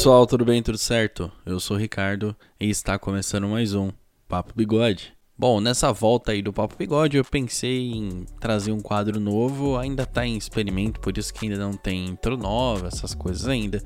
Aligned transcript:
Pessoal, 0.00 0.26
tudo 0.26 0.46
bem? 0.46 0.62
Tudo 0.62 0.78
certo? 0.78 1.30
Eu 1.44 1.60
sou 1.60 1.76
o 1.76 1.78
Ricardo 1.78 2.34
e 2.58 2.70
está 2.70 2.98
começando 2.98 3.46
mais 3.46 3.74
um 3.74 3.90
Papo 4.26 4.54
Bigode. 4.56 5.12
Bom, 5.36 5.60
nessa 5.60 5.92
volta 5.92 6.32
aí 6.32 6.40
do 6.40 6.54
Papo 6.54 6.74
Bigode 6.74 7.18
eu 7.18 7.24
pensei 7.24 7.90
em 7.92 8.24
trazer 8.40 8.72
um 8.72 8.80
quadro 8.80 9.20
novo, 9.20 9.76
ainda 9.76 10.04
está 10.04 10.24
em 10.24 10.38
experimento, 10.38 11.00
por 11.00 11.18
isso 11.18 11.34
que 11.34 11.44
ainda 11.44 11.58
não 11.58 11.74
tem 11.74 12.06
intro 12.06 12.38
nova, 12.38 12.86
essas 12.86 13.14
coisas 13.14 13.46
ainda. 13.46 13.82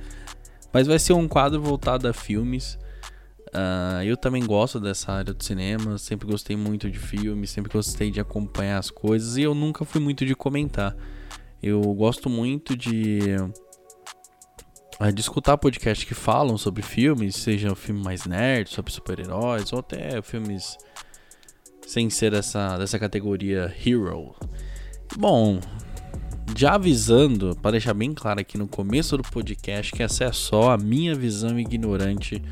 Mas 0.73 0.87
vai 0.87 1.01
ser 1.01 1.15
um 1.15 1.27
quadro 1.27 1.61
voltado 1.61 2.06
a 2.06 2.12
filmes. 2.12 2.78
Uh, 3.48 4.05
eu 4.05 4.17
também 4.17 4.47
gosto 4.47 4.78
dessa 4.78 5.11
área 5.11 5.34
do 5.34 5.42
cinema, 5.42 5.98
sempre 5.98 6.28
gostei 6.28 6.55
muito 6.55 6.89
de 6.89 6.98
filmes, 7.01 7.51
sempre 7.51 7.73
gostei 7.73 8.12
de 8.12 8.20
acompanhar 8.20 8.78
as 8.78 8.89
coisas 8.89 9.37
e 9.37 9.42
eu 9.42 9.53
nunca 9.53 9.84
fui 9.84 10.01
muito 10.01 10.25
de 10.25 10.37
comentar. 10.37 10.95
Eu 11.61 11.83
gosto 11.95 12.31
muito 12.31 12.77
de 12.77 13.37
é, 15.01 15.11
de 15.11 15.21
escutar 15.21 15.59
podcasts 15.59 16.07
que 16.07 16.15
falam 16.15 16.57
sobre 16.57 16.83
filmes, 16.83 17.37
seja 17.37 17.73
um 17.73 17.75
filme 17.75 18.03
mais 18.03 18.25
nerd, 18.27 18.71
sobre 18.71 18.93
super-heróis, 18.93 19.73
ou 19.73 19.80
até 19.80 20.20
filmes 20.23 20.77
sem 21.87 22.09
ser 22.09 22.33
essa, 22.33 22.79
dessa 22.79 22.98
categoria 22.98 23.75
hero. 23.84 24.34
Bom, 25.17 25.61
já 26.57 26.75
avisando, 26.75 27.56
para 27.61 27.72
deixar 27.72 27.95
bem 27.95 28.15
claro 28.15 28.41
aqui 28.41 28.56
no 28.56 28.69
começo 28.69 29.17
do 29.17 29.22
podcast, 29.22 29.92
que 29.92 30.03
essa 30.03 30.25
é 30.25 30.33
só 30.33 30.72
a 30.72 30.78
minha 30.78 31.15
visão 31.15 31.59
ignorante 31.59 32.42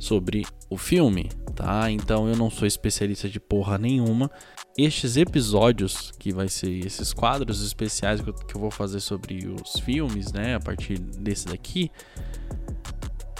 sobre 0.00 0.46
o 0.70 0.78
filme, 0.78 1.28
tá? 1.54 1.90
Então 1.90 2.26
eu 2.26 2.34
não 2.34 2.50
sou 2.50 2.66
especialista 2.66 3.28
de 3.28 3.38
porra 3.38 3.76
nenhuma. 3.76 4.30
Estes 4.76 5.16
episódios, 5.16 6.10
que 6.18 6.32
vai 6.32 6.48
ser 6.48 6.70
esses 6.86 7.12
quadros 7.12 7.62
especiais 7.62 8.22
que 8.22 8.56
eu, 8.56 8.60
vou 8.60 8.70
fazer 8.70 9.00
sobre 9.00 9.46
os 9.46 9.78
filmes, 9.80 10.32
né? 10.32 10.54
A 10.54 10.60
partir 10.60 10.98
desse 10.98 11.46
daqui, 11.46 11.90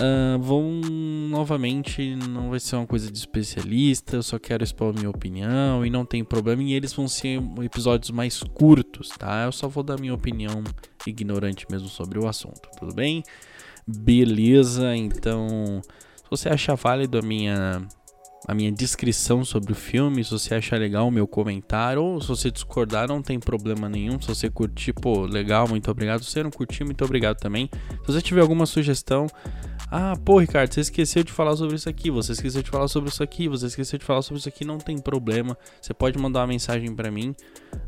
uh, 0.00 0.38
vão 0.38 0.82
novamente. 1.30 2.14
Não 2.14 2.50
vai 2.50 2.60
ser 2.60 2.76
uma 2.76 2.86
coisa 2.86 3.10
de 3.10 3.18
especialista, 3.18 4.16
eu 4.16 4.22
só 4.22 4.38
quero 4.38 4.62
expor 4.62 4.92
minha 4.92 5.08
opinião 5.08 5.86
e 5.86 5.88
não 5.88 6.04
tem 6.04 6.22
problema. 6.22 6.62
E 6.62 6.74
eles 6.74 6.92
vão 6.92 7.08
ser 7.08 7.40
episódios 7.62 8.10
mais 8.10 8.42
curtos, 8.42 9.08
tá? 9.08 9.44
Eu 9.44 9.52
só 9.52 9.66
vou 9.66 9.82
dar 9.82 9.98
minha 9.98 10.12
opinião 10.12 10.62
ignorante 11.06 11.66
mesmo 11.70 11.88
sobre 11.88 12.18
o 12.18 12.28
assunto, 12.28 12.68
tudo 12.78 12.94
bem? 12.94 13.22
Beleza, 13.86 14.94
então 14.94 15.80
você 16.30 16.48
achar 16.48 16.74
válido 16.74 17.18
a 17.18 17.22
minha 17.22 17.86
a 18.48 18.54
minha 18.54 18.72
descrição 18.72 19.44
sobre 19.44 19.72
o 19.72 19.74
filme, 19.74 20.24
se 20.24 20.30
você 20.30 20.54
achar 20.54 20.78
legal 20.78 21.06
o 21.06 21.10
meu 21.10 21.26
comentário, 21.26 22.02
ou 22.02 22.20
se 22.20 22.28
você 22.28 22.50
discordar, 22.50 23.06
não 23.06 23.20
tem 23.22 23.38
problema 23.38 23.88
nenhum. 23.88 24.20
Se 24.20 24.28
você 24.28 24.48
curtir, 24.48 24.92
pô, 24.94 25.26
legal, 25.26 25.68
muito 25.68 25.90
obrigado. 25.90 26.24
Se 26.24 26.30
você 26.30 26.42
não 26.42 26.50
curtir, 26.50 26.82
muito 26.82 27.04
obrigado 27.04 27.36
também. 27.36 27.68
Se 28.00 28.06
você 28.06 28.22
tiver 28.22 28.40
alguma 28.40 28.64
sugestão, 28.64 29.26
ah, 29.90 30.14
pô, 30.24 30.38
Ricardo, 30.38 30.72
você 30.72 30.80
esqueceu 30.80 31.22
de 31.22 31.32
falar 31.32 31.54
sobre 31.56 31.76
isso 31.76 31.88
aqui, 31.88 32.10
você 32.10 32.32
esqueceu 32.32 32.62
de 32.62 32.70
falar 32.70 32.88
sobre 32.88 33.10
isso 33.10 33.22
aqui, 33.22 33.46
você 33.46 33.66
esqueceu 33.66 33.98
de 33.98 34.04
falar 34.04 34.22
sobre 34.22 34.38
isso 34.38 34.48
aqui, 34.48 34.64
não 34.64 34.78
tem 34.78 34.98
problema. 34.98 35.56
Você 35.80 35.92
pode 35.92 36.18
mandar 36.18 36.40
uma 36.40 36.46
mensagem 36.46 36.94
para 36.94 37.10
mim 37.10 37.34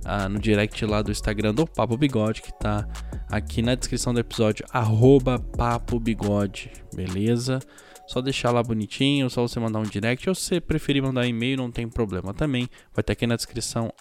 ah, 0.04 0.28
no 0.28 0.38
direct 0.38 0.84
lá 0.84 1.00
do 1.00 1.10
Instagram 1.10 1.54
do 1.54 1.66
Papo 1.66 1.96
Bigode, 1.96 2.42
que 2.42 2.52
tá 2.58 2.86
aqui 3.30 3.62
na 3.62 3.74
descrição 3.74 4.12
do 4.12 4.20
episódio, 4.20 4.66
arroba 4.70 5.38
Papo 5.38 5.98
Bigode, 5.98 6.70
beleza? 6.94 7.58
Só 8.06 8.20
deixar 8.20 8.50
lá 8.50 8.62
bonitinho, 8.62 9.30
só 9.30 9.40
você 9.42 9.58
mandar 9.60 9.78
um 9.78 9.84
direct. 9.84 10.28
Ou 10.28 10.34
se 10.34 10.42
você 10.42 10.60
preferir 10.60 11.02
mandar 11.02 11.26
e-mail, 11.26 11.56
não 11.56 11.70
tem 11.70 11.88
problema 11.88 12.34
também. 12.34 12.68
Vai 12.92 13.02
estar 13.02 13.12
aqui 13.12 13.26
na 13.26 13.36
descrição 13.36 13.92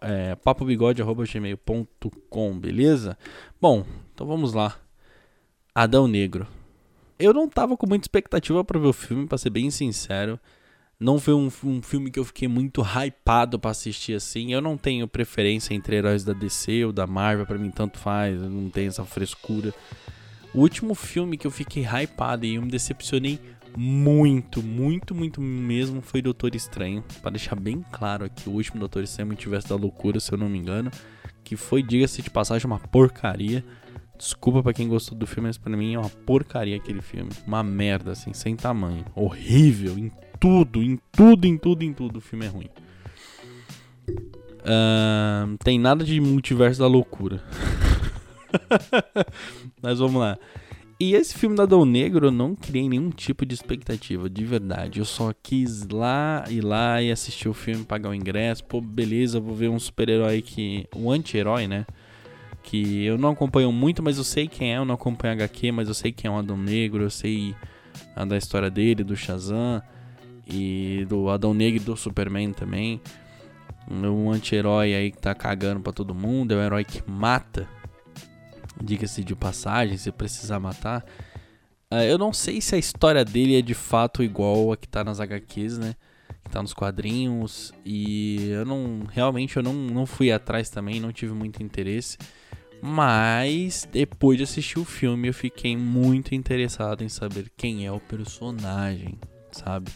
é, 0.00 0.34
papobigode.gmail.com, 0.36 2.58
beleza? 2.58 3.18
Bom, 3.60 3.84
então 4.14 4.26
vamos 4.26 4.52
lá. 4.52 4.76
Adão 5.74 6.08
Negro. 6.08 6.46
Eu 7.18 7.34
não 7.34 7.48
tava 7.48 7.76
com 7.76 7.86
muita 7.86 8.04
expectativa 8.04 8.64
para 8.64 8.78
ver 8.78 8.88
o 8.88 8.92
filme, 8.92 9.26
para 9.26 9.38
ser 9.38 9.50
bem 9.50 9.70
sincero. 9.70 10.38
Não 10.98 11.18
foi 11.18 11.32
um, 11.32 11.50
um, 11.64 11.80
filme 11.80 12.10
que 12.10 12.18
eu 12.18 12.24
fiquei 12.24 12.46
muito 12.46 12.82
hypado 12.82 13.58
para 13.58 13.70
assistir 13.70 14.14
assim. 14.14 14.52
Eu 14.52 14.60
não 14.60 14.76
tenho 14.76 15.08
preferência 15.08 15.72
entre 15.74 15.96
heróis 15.96 16.24
da 16.24 16.34
DC 16.34 16.84
ou 16.84 16.92
da 16.92 17.06
Marvel, 17.06 17.46
para 17.46 17.56
mim 17.56 17.70
tanto 17.70 17.98
faz, 17.98 18.38
eu 18.40 18.50
não 18.50 18.68
tenho 18.68 18.88
essa 18.88 19.04
frescura. 19.04 19.72
O 20.54 20.60
último 20.60 20.94
filme 20.94 21.36
que 21.36 21.46
eu 21.46 21.50
fiquei 21.50 21.84
hypado 21.84 22.44
e 22.44 22.56
eu 22.56 22.62
me 22.62 22.70
decepcionei 22.70 23.38
muito, 23.76 24.62
muito, 24.62 25.14
muito 25.14 25.40
mesmo 25.40 26.02
foi 26.02 26.20
Doutor 26.20 26.54
Estranho. 26.54 27.04
Para 27.22 27.30
deixar 27.32 27.54
bem 27.54 27.84
claro 27.92 28.24
aqui, 28.24 28.48
o 28.48 28.52
último 28.52 28.80
Doutor 28.80 29.04
Estranho 29.04 29.28
Multiverso 29.28 29.68
da 29.68 29.76
Loucura, 29.76 30.18
se 30.18 30.32
eu 30.32 30.38
não 30.38 30.48
me 30.48 30.58
engano. 30.58 30.90
Que 31.44 31.56
foi, 31.56 31.82
diga-se 31.82 32.22
de 32.22 32.30
passagem, 32.30 32.66
uma 32.66 32.78
porcaria. 32.78 33.64
Desculpa 34.18 34.62
para 34.62 34.72
quem 34.72 34.88
gostou 34.88 35.16
do 35.16 35.26
filme, 35.26 35.48
mas 35.48 35.56
pra 35.56 35.74
mim 35.76 35.94
é 35.94 35.98
uma 35.98 36.10
porcaria 36.10 36.76
aquele 36.76 37.00
filme. 37.00 37.30
Uma 37.46 37.62
merda, 37.62 38.12
assim, 38.12 38.32
sem 38.32 38.56
tamanho. 38.56 39.04
Horrível, 39.14 39.98
em 39.98 40.10
tudo, 40.38 40.82
em 40.82 40.98
tudo, 41.12 41.46
em 41.46 41.56
tudo, 41.56 41.82
em 41.82 41.92
tudo. 41.92 42.18
O 42.18 42.20
filme 42.20 42.46
é 42.46 42.48
ruim. 42.48 42.68
Uh, 44.60 45.56
tem 45.64 45.78
nada 45.78 46.04
de 46.04 46.20
multiverso 46.20 46.80
da 46.80 46.86
loucura. 46.86 47.42
mas 49.82 49.98
vamos 49.98 50.20
lá. 50.20 50.38
E 51.02 51.14
esse 51.14 51.34
filme 51.34 51.56
da 51.56 51.62
Adão 51.62 51.86
Negro 51.86 52.26
eu 52.26 52.30
não 52.30 52.54
criei 52.54 52.86
nenhum 52.86 53.08
tipo 53.08 53.46
de 53.46 53.54
expectativa, 53.54 54.28
de 54.28 54.44
verdade. 54.44 54.98
Eu 54.98 55.06
só 55.06 55.32
quis 55.32 55.88
lá 55.88 56.44
ir 56.50 56.60
lá 56.60 57.00
e 57.00 57.10
assistir 57.10 57.48
o 57.48 57.54
filme, 57.54 57.86
pagar 57.86 58.10
o 58.10 58.14
ingresso. 58.14 58.62
Pô, 58.64 58.82
beleza, 58.82 59.40
vou 59.40 59.54
ver 59.56 59.70
um 59.70 59.78
super-herói 59.78 60.42
que. 60.42 60.86
Um 60.94 61.10
anti-herói, 61.10 61.66
né? 61.66 61.86
Que 62.62 63.02
eu 63.02 63.16
não 63.16 63.30
acompanho 63.30 63.72
muito, 63.72 64.02
mas 64.02 64.18
eu 64.18 64.24
sei 64.24 64.46
quem 64.46 64.74
é. 64.74 64.76
Eu 64.76 64.84
não 64.84 64.94
acompanho 64.94 65.32
HQ, 65.32 65.72
mas 65.72 65.88
eu 65.88 65.94
sei 65.94 66.12
quem 66.12 66.28
é 66.28 66.30
o 66.30 66.36
Adão 66.36 66.58
Negro. 66.58 67.02
Eu 67.02 67.10
sei 67.10 67.54
a 68.14 68.22
da 68.26 68.36
história 68.36 68.68
dele, 68.68 69.02
do 69.02 69.16
Shazam. 69.16 69.82
E 70.46 71.06
do 71.08 71.30
Adão 71.30 71.54
Negro 71.54 71.80
e 71.80 71.84
do 71.84 71.96
Superman 71.96 72.52
também. 72.52 73.00
Um 73.90 74.30
anti-herói 74.30 74.94
aí 74.94 75.10
que 75.10 75.18
tá 75.18 75.34
cagando 75.34 75.80
pra 75.80 75.94
todo 75.94 76.14
mundo. 76.14 76.52
É 76.52 76.58
um 76.58 76.62
herói 76.62 76.84
que 76.84 77.02
mata 77.10 77.66
diga-se 78.82 79.22
de 79.22 79.34
passagem, 79.34 79.96
se 79.96 80.10
precisar 80.10 80.58
matar. 80.60 81.04
Uh, 81.92 82.02
eu 82.08 82.16
não 82.16 82.32
sei 82.32 82.60
se 82.60 82.74
a 82.74 82.78
história 82.78 83.24
dele 83.24 83.58
é 83.58 83.62
de 83.62 83.74
fato 83.74 84.22
igual 84.22 84.72
a 84.72 84.76
que 84.76 84.88
tá 84.88 85.02
nas 85.02 85.20
HQs, 85.20 85.78
né? 85.78 85.94
Que 86.44 86.50
tá 86.50 86.62
nos 86.62 86.72
quadrinhos. 86.72 87.72
E 87.84 88.48
eu 88.50 88.64
não. 88.64 89.02
Realmente 89.10 89.56
eu 89.56 89.62
não, 89.62 89.72
não 89.72 90.06
fui 90.06 90.30
atrás 90.30 90.70
também, 90.70 91.00
não 91.00 91.12
tive 91.12 91.32
muito 91.32 91.62
interesse. 91.62 92.16
Mas 92.82 93.86
depois 93.90 94.38
de 94.38 94.44
assistir 94.44 94.78
o 94.78 94.84
filme, 94.84 95.28
eu 95.28 95.34
fiquei 95.34 95.76
muito 95.76 96.34
interessado 96.34 97.02
em 97.02 97.08
saber 97.08 97.50
quem 97.56 97.86
é 97.86 97.92
o 97.92 98.00
personagem, 98.00 99.18
sabe? 99.52 99.90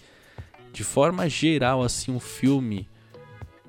De 0.73 0.85
forma 0.85 1.27
geral, 1.29 1.83
assim, 1.83 2.15
o 2.15 2.21
filme 2.21 2.89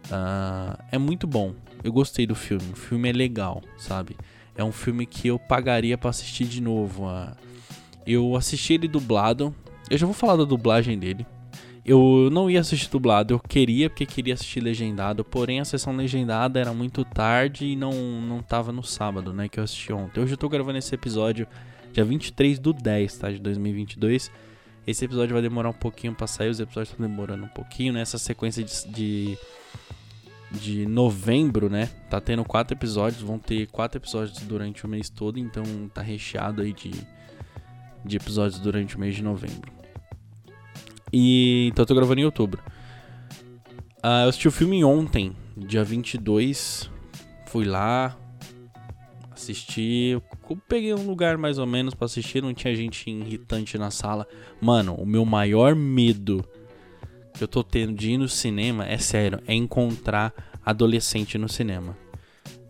uh, 0.07 0.77
é 0.91 0.97
muito 0.97 1.25
bom. 1.25 1.55
Eu 1.83 1.93
gostei 1.93 2.25
do 2.25 2.35
filme. 2.35 2.71
O 2.73 2.75
filme 2.75 3.09
é 3.09 3.13
legal, 3.13 3.61
sabe? 3.77 4.17
É 4.55 4.63
um 4.63 4.71
filme 4.71 5.05
que 5.05 5.27
eu 5.27 5.37
pagaria 5.37 5.97
para 5.97 6.09
assistir 6.09 6.45
de 6.45 6.61
novo. 6.61 7.07
Ah, 7.07 7.35
eu 8.05 8.35
assisti 8.35 8.73
ele 8.73 8.87
dublado. 8.87 9.53
Eu 9.89 9.97
já 9.97 10.05
vou 10.05 10.15
falar 10.15 10.37
da 10.37 10.45
dublagem 10.45 10.97
dele. 10.97 11.25
Eu 11.85 12.29
não 12.31 12.49
ia 12.49 12.61
assistir 12.61 12.89
dublado, 12.89 13.35
eu 13.35 13.39
queria 13.39 13.91
porque 13.91 14.07
queria 14.07 14.33
assistir 14.33 14.59
legendado, 14.59 15.23
porém 15.23 15.59
a 15.59 15.65
sessão 15.65 15.95
legendada 15.95 16.59
era 16.59 16.73
muito 16.73 17.05
tarde 17.05 17.67
e 17.67 17.75
não, 17.75 17.93
não 17.93 18.41
tava 18.41 18.71
no 18.71 18.83
sábado, 18.83 19.31
né, 19.31 19.47
que 19.47 19.59
eu 19.59 19.63
assisti 19.63 19.93
ontem. 19.93 20.19
Hoje 20.19 20.33
eu 20.33 20.37
tô 20.37 20.49
gravando 20.49 20.79
esse 20.79 20.95
episódio 20.95 21.47
dia 21.93 22.03
23 22.03 22.57
do 22.57 22.73
10, 22.73 23.17
tá, 23.17 23.29
de 23.29 23.37
2022. 23.37 24.31
Esse 24.87 25.05
episódio 25.05 25.33
vai 25.33 25.43
demorar 25.43 25.69
um 25.69 25.73
pouquinho 25.73 26.15
pra 26.15 26.25
sair, 26.25 26.49
os 26.49 26.59
episódios 26.59 26.89
estão 26.89 27.07
demorando 27.07 27.45
um 27.45 27.49
pouquinho, 27.49 27.93
né, 27.93 28.01
essa 28.01 28.17
sequência 28.17 28.63
de, 28.63 28.87
de 28.87 29.37
de 30.51 30.85
novembro, 30.85 31.69
né? 31.69 31.89
Tá 32.09 32.21
tendo 32.21 32.43
quatro 32.43 32.75
episódios, 32.75 33.21
vão 33.21 33.39
ter 33.39 33.67
quatro 33.67 33.99
episódios 33.99 34.39
durante 34.39 34.85
o 34.85 34.89
mês 34.89 35.09
todo, 35.09 35.39
então 35.39 35.63
tá 35.93 36.01
recheado 36.01 36.61
aí 36.61 36.73
de, 36.73 36.91
de 38.03 38.17
episódios 38.17 38.59
durante 38.59 38.95
o 38.95 38.99
mês 38.99 39.15
de 39.15 39.23
novembro. 39.23 39.71
E 41.11 41.67
então 41.71 41.83
eu 41.83 41.87
tô 41.87 41.95
gravando 41.95 42.21
em 42.21 42.25
outubro. 42.25 42.61
Uh, 44.03 44.23
eu 44.23 44.29
assisti 44.29 44.47
o 44.47 44.51
filme 44.51 44.83
ontem, 44.83 45.35
dia 45.57 45.83
22. 45.83 46.89
Fui 47.47 47.65
lá, 47.65 48.17
assisti. 49.31 50.21
Peguei 50.67 50.93
um 50.93 51.07
lugar 51.07 51.37
mais 51.37 51.57
ou 51.57 51.65
menos 51.65 51.93
para 51.93 52.05
assistir, 52.05 52.41
não 52.41 52.53
tinha 52.53 52.75
gente 52.75 53.09
irritante 53.09 53.77
na 53.77 53.89
sala. 53.89 54.27
Mano, 54.61 54.93
o 54.95 55.05
meu 55.05 55.25
maior 55.25 55.75
medo 55.75 56.47
que 57.35 57.43
eu 57.43 57.47
tô 57.47 57.63
tendo 57.63 57.93
de 57.93 58.11
ir 58.11 58.17
no 58.17 58.29
cinema, 58.29 58.85
é 58.85 58.97
sério, 58.97 59.41
é 59.45 59.53
encontrar 59.53 60.33
adolescente 60.65 61.37
no 61.37 61.49
cinema. 61.49 61.97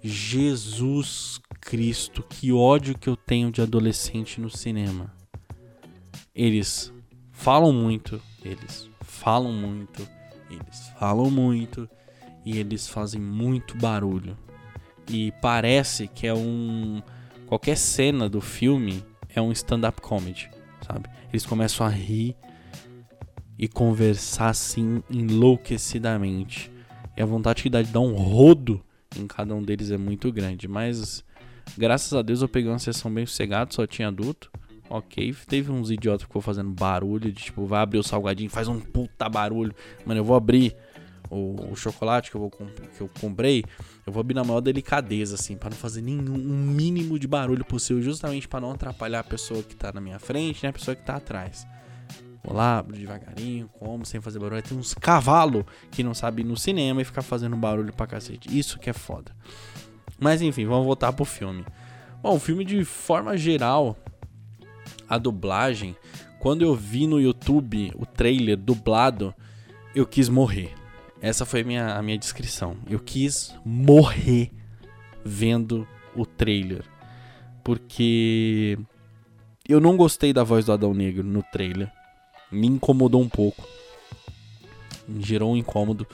Jesus 0.03 1.39
Cristo, 1.61 2.23
que 2.29 2.51
ódio 2.51 2.97
que 2.97 3.07
eu 3.07 3.15
tenho 3.15 3.51
de 3.51 3.61
adolescente 3.61 4.39
no 4.41 4.49
cinema. 4.49 5.13
Eles 6.33 6.93
falam 7.31 7.71
muito, 7.71 8.21
eles 8.43 8.89
falam 9.01 9.51
muito, 9.51 10.07
eles 10.49 10.89
falam 10.99 11.29
muito 11.31 11.89
e 12.45 12.57
eles 12.57 12.87
fazem 12.87 13.21
muito 13.21 13.77
barulho. 13.77 14.37
E 15.09 15.31
parece 15.41 16.07
que 16.07 16.27
é 16.27 16.33
um 16.33 17.01
qualquer 17.45 17.77
cena 17.77 18.27
do 18.27 18.41
filme 18.41 19.03
é 19.29 19.41
um 19.41 19.51
stand-up 19.51 20.01
comedy, 20.01 20.49
sabe? 20.85 21.07
Eles 21.29 21.45
começam 21.45 21.85
a 21.85 21.89
rir 21.89 22.35
e 23.57 23.67
conversar 23.67 24.49
assim 24.49 25.01
enlouquecidamente. 25.09 26.71
E 27.15 27.21
a 27.21 27.25
vontade 27.25 27.63
que 27.63 27.69
dá 27.69 27.81
de 27.81 27.91
dar 27.91 28.01
um 28.01 28.13
rodo 28.13 28.83
em 29.17 29.25
cada 29.25 29.55
um 29.55 29.61
deles 29.61 29.91
é 29.91 29.97
muito 29.97 30.31
grande. 30.31 30.67
Mas 30.67 31.23
graças 31.77 32.13
a 32.13 32.21
Deus 32.21 32.41
eu 32.41 32.49
peguei 32.49 32.69
uma 32.69 32.79
sessão 32.79 33.13
bem 33.13 33.25
sossegada, 33.25 33.71
só 33.73 33.87
tinha 33.87 34.09
adulto. 34.09 34.51
Ok, 34.87 35.35
teve 35.47 35.71
uns 35.71 35.89
idiotas 35.89 36.21
que 36.21 36.27
ficou 36.27 36.41
fazendo 36.41 36.69
barulho, 36.69 37.31
de 37.31 37.43
tipo, 37.45 37.65
vai 37.65 37.81
abrir 37.81 37.97
o 37.97 38.03
salgadinho, 38.03 38.49
faz 38.49 38.67
um 38.67 38.79
puta 38.79 39.27
barulho. 39.27 39.73
Mano, 40.05 40.19
eu 40.19 40.23
vou 40.23 40.35
abrir 40.35 40.75
o, 41.29 41.71
o 41.71 41.75
chocolate 41.75 42.29
que 42.29 42.37
eu, 42.37 42.41
vou, 42.41 42.51
que 42.51 43.01
eu 43.01 43.09
comprei, 43.19 43.63
eu 44.05 44.13
vou 44.13 44.21
abrir 44.21 44.35
na 44.35 44.43
maior 44.43 44.61
delicadeza, 44.61 45.35
assim, 45.35 45.57
para 45.57 45.71
não 45.71 45.77
fazer 45.77 46.01
nenhum 46.01 46.35
um 46.35 46.71
mínimo 46.71 47.17
de 47.17 47.27
barulho 47.27 47.65
possível, 47.65 48.03
justamente 48.03 48.47
para 48.47 48.61
não 48.61 48.71
atrapalhar 48.71 49.21
a 49.21 49.23
pessoa 49.23 49.63
que 49.63 49.75
tá 49.75 49.91
na 49.91 49.99
minha 49.99 50.19
frente, 50.19 50.63
né, 50.63 50.69
a 50.69 50.73
pessoa 50.73 50.95
que 50.95 51.03
tá 51.03 51.15
atrás. 51.15 51.65
Vou 52.45 52.55
lá, 52.55 52.77
abro 52.77 52.95
devagarinho, 52.95 53.67
como, 53.79 54.05
sem 54.05 54.21
fazer 54.21 54.37
barulho. 54.37 54.61
Tem 54.61 54.77
uns 54.77 54.93
cavalos 54.93 55.65
que 55.89 56.03
não 56.03 56.13
sabem 56.13 56.45
ir 56.45 56.47
no 56.47 56.55
cinema 56.55 57.01
e 57.01 57.05
ficar 57.05 57.23
fazendo 57.23 57.57
barulho 57.57 57.91
pra 57.91 58.05
cacete. 58.05 58.55
Isso 58.55 58.77
que 58.77 58.87
é 58.87 58.93
foda. 58.93 59.35
Mas 60.19 60.43
enfim, 60.43 60.65
vamos 60.65 60.85
voltar 60.85 61.11
pro 61.11 61.25
filme. 61.25 61.65
Bom, 62.21 62.35
o 62.35 62.39
filme 62.39 62.63
de 62.63 62.85
forma 62.85 63.35
geral, 63.35 63.97
a 65.09 65.17
dublagem, 65.17 65.95
quando 66.39 66.61
eu 66.61 66.75
vi 66.75 67.07
no 67.07 67.19
YouTube 67.19 67.91
o 67.95 68.05
trailer 68.05 68.57
dublado, 68.57 69.33
eu 69.95 70.05
quis 70.05 70.29
morrer. 70.29 70.71
Essa 71.19 71.45
foi 71.45 71.63
minha, 71.63 71.95
a 71.95 72.03
minha 72.03 72.17
descrição. 72.17 72.77
Eu 72.87 72.99
quis 72.99 73.55
morrer 73.65 74.51
vendo 75.23 75.87
o 76.15 76.27
trailer. 76.27 76.85
Porque 77.63 78.77
eu 79.67 79.81
não 79.81 79.97
gostei 79.97 80.31
da 80.31 80.43
voz 80.43 80.65
do 80.65 80.73
Adão 80.73 80.93
Negro 80.93 81.23
no 81.23 81.41
trailer 81.41 81.91
me 82.55 82.67
incomodou 82.67 83.21
um 83.21 83.29
pouco. 83.29 83.67
Me 85.07 85.23
gerou 85.23 85.53
um 85.53 85.57
incômodo. 85.57 86.07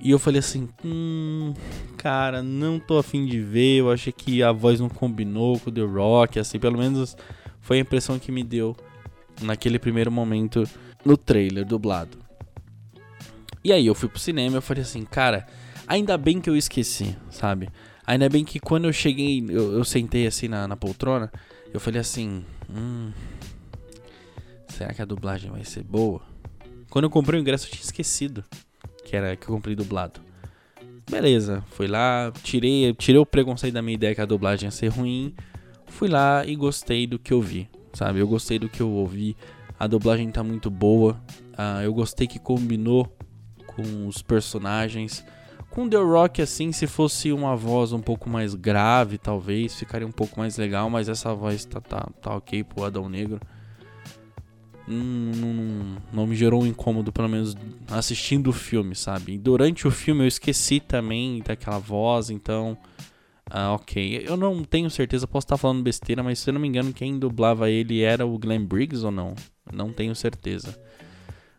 E 0.00 0.10
eu 0.10 0.18
falei 0.18 0.40
assim, 0.40 0.68
hum, 0.84 1.54
cara, 1.96 2.42
não 2.42 2.80
tô 2.80 2.98
afim 2.98 3.24
de 3.24 3.40
ver. 3.40 3.78
Eu 3.78 3.90
achei 3.90 4.12
que 4.12 4.42
a 4.42 4.50
voz 4.50 4.80
não 4.80 4.88
combinou 4.88 5.60
com 5.60 5.70
o 5.70 5.72
The 5.72 5.82
Rock, 5.82 6.38
assim, 6.40 6.58
pelo 6.58 6.76
menos 6.76 7.16
foi 7.60 7.78
a 7.78 7.80
impressão 7.80 8.18
que 8.18 8.32
me 8.32 8.42
deu 8.42 8.76
naquele 9.40 9.78
primeiro 9.78 10.10
momento 10.10 10.68
no 11.04 11.16
trailer 11.16 11.64
dublado. 11.64 12.18
E 13.64 13.72
aí 13.72 13.86
eu 13.86 13.94
fui 13.94 14.08
pro 14.08 14.18
cinema 14.18 14.56
e 14.56 14.58
eu 14.58 14.62
falei 14.62 14.82
assim, 14.82 15.04
cara, 15.04 15.46
ainda 15.86 16.18
bem 16.18 16.40
que 16.40 16.50
eu 16.50 16.56
esqueci, 16.56 17.16
sabe? 17.30 17.68
Ainda 18.04 18.28
bem 18.28 18.44
que 18.44 18.58
quando 18.58 18.86
eu 18.86 18.92
cheguei, 18.92 19.44
eu, 19.48 19.74
eu 19.74 19.84
sentei 19.84 20.26
assim 20.26 20.48
na, 20.48 20.66
na 20.66 20.76
poltrona, 20.76 21.30
eu 21.72 21.78
falei 21.78 22.00
assim, 22.00 22.44
hum, 22.68 23.12
será 24.72 24.92
que 24.92 25.02
a 25.02 25.04
dublagem 25.04 25.50
vai 25.50 25.64
ser 25.64 25.82
boa? 25.82 26.22
Quando 26.90 27.04
eu 27.04 27.10
comprei 27.10 27.38
o 27.38 27.40
ingresso 27.40 27.66
eu 27.66 27.70
tinha 27.70 27.82
esquecido 27.82 28.44
que 29.04 29.16
era 29.16 29.36
que 29.36 29.48
eu 29.48 29.54
comprei 29.54 29.74
dublado. 29.74 30.20
Beleza, 31.10 31.62
fui 31.68 31.86
lá, 31.86 32.32
tirei, 32.42 32.94
tirei 32.94 33.20
o 33.20 33.26
preconceito 33.26 33.74
da 33.74 33.82
minha 33.82 33.94
ideia 33.94 34.14
que 34.14 34.20
a 34.20 34.26
dublagem 34.26 34.66
ia 34.66 34.70
ser 34.70 34.88
ruim. 34.88 35.34
Fui 35.86 36.08
lá 36.08 36.44
e 36.46 36.56
gostei 36.56 37.06
do 37.06 37.18
que 37.18 37.32
eu 37.32 37.42
vi, 37.42 37.68
sabe? 37.92 38.20
Eu 38.20 38.26
gostei 38.26 38.58
do 38.58 38.68
que 38.68 38.80
eu 38.80 38.90
ouvi. 38.90 39.36
A 39.78 39.86
dublagem 39.86 40.30
tá 40.30 40.42
muito 40.42 40.70
boa. 40.70 41.20
Uh, 41.52 41.82
eu 41.82 41.92
gostei 41.92 42.26
que 42.26 42.38
combinou 42.38 43.14
com 43.66 44.06
os 44.06 44.22
personagens. 44.22 45.24
Com 45.70 45.88
The 45.88 45.96
Rock, 45.96 46.40
assim, 46.40 46.72
se 46.72 46.86
fosse 46.86 47.32
uma 47.32 47.56
voz 47.56 47.92
um 47.92 48.00
pouco 48.00 48.30
mais 48.30 48.54
grave, 48.54 49.18
talvez, 49.18 49.74
ficaria 49.74 50.06
um 50.06 50.12
pouco 50.12 50.38
mais 50.38 50.56
legal. 50.56 50.88
Mas 50.88 51.08
essa 51.08 51.34
voz 51.34 51.64
tá, 51.64 51.80
tá, 51.80 52.08
tá 52.20 52.36
ok 52.36 52.64
pro 52.64 52.84
Adão 52.84 53.08
Negro 53.08 53.40
não, 54.86 55.54
não, 55.54 55.96
não, 56.12 56.26
me 56.26 56.34
gerou 56.34 56.62
um 56.62 56.66
incômodo, 56.66 57.12
pelo 57.12 57.28
menos 57.28 57.56
assistindo 57.88 58.48
o 58.48 58.52
filme, 58.52 58.94
sabe? 58.94 59.34
E 59.34 59.38
durante 59.38 59.86
o 59.86 59.90
filme 59.90 60.24
eu 60.24 60.28
esqueci 60.28 60.80
também 60.80 61.42
daquela 61.44 61.78
voz, 61.78 62.30
então. 62.30 62.76
Ah, 63.48 63.72
ok. 63.74 64.24
Eu 64.26 64.36
não 64.36 64.64
tenho 64.64 64.90
certeza, 64.90 65.26
posso 65.26 65.44
estar 65.44 65.56
falando 65.56 65.82
besteira, 65.82 66.22
mas 66.22 66.38
se 66.38 66.48
eu 66.48 66.54
não 66.54 66.60
me 66.60 66.68
engano, 66.68 66.92
quem 66.92 67.18
dublava 67.18 67.68
ele 67.70 68.00
era 68.00 68.24
o 68.24 68.38
Glenn 68.38 68.64
Briggs 68.64 69.04
ou 69.04 69.10
não? 69.10 69.34
Não 69.72 69.92
tenho 69.92 70.14
certeza. 70.14 70.78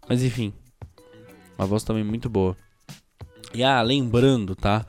Mas 0.09 0.23
enfim, 0.23 0.51
uma 1.57 1.67
voz 1.67 1.83
também 1.83 2.03
muito 2.03 2.29
boa. 2.29 2.57
E 3.53 3.63
ah, 3.63 3.81
lembrando, 3.81 4.55
tá? 4.55 4.85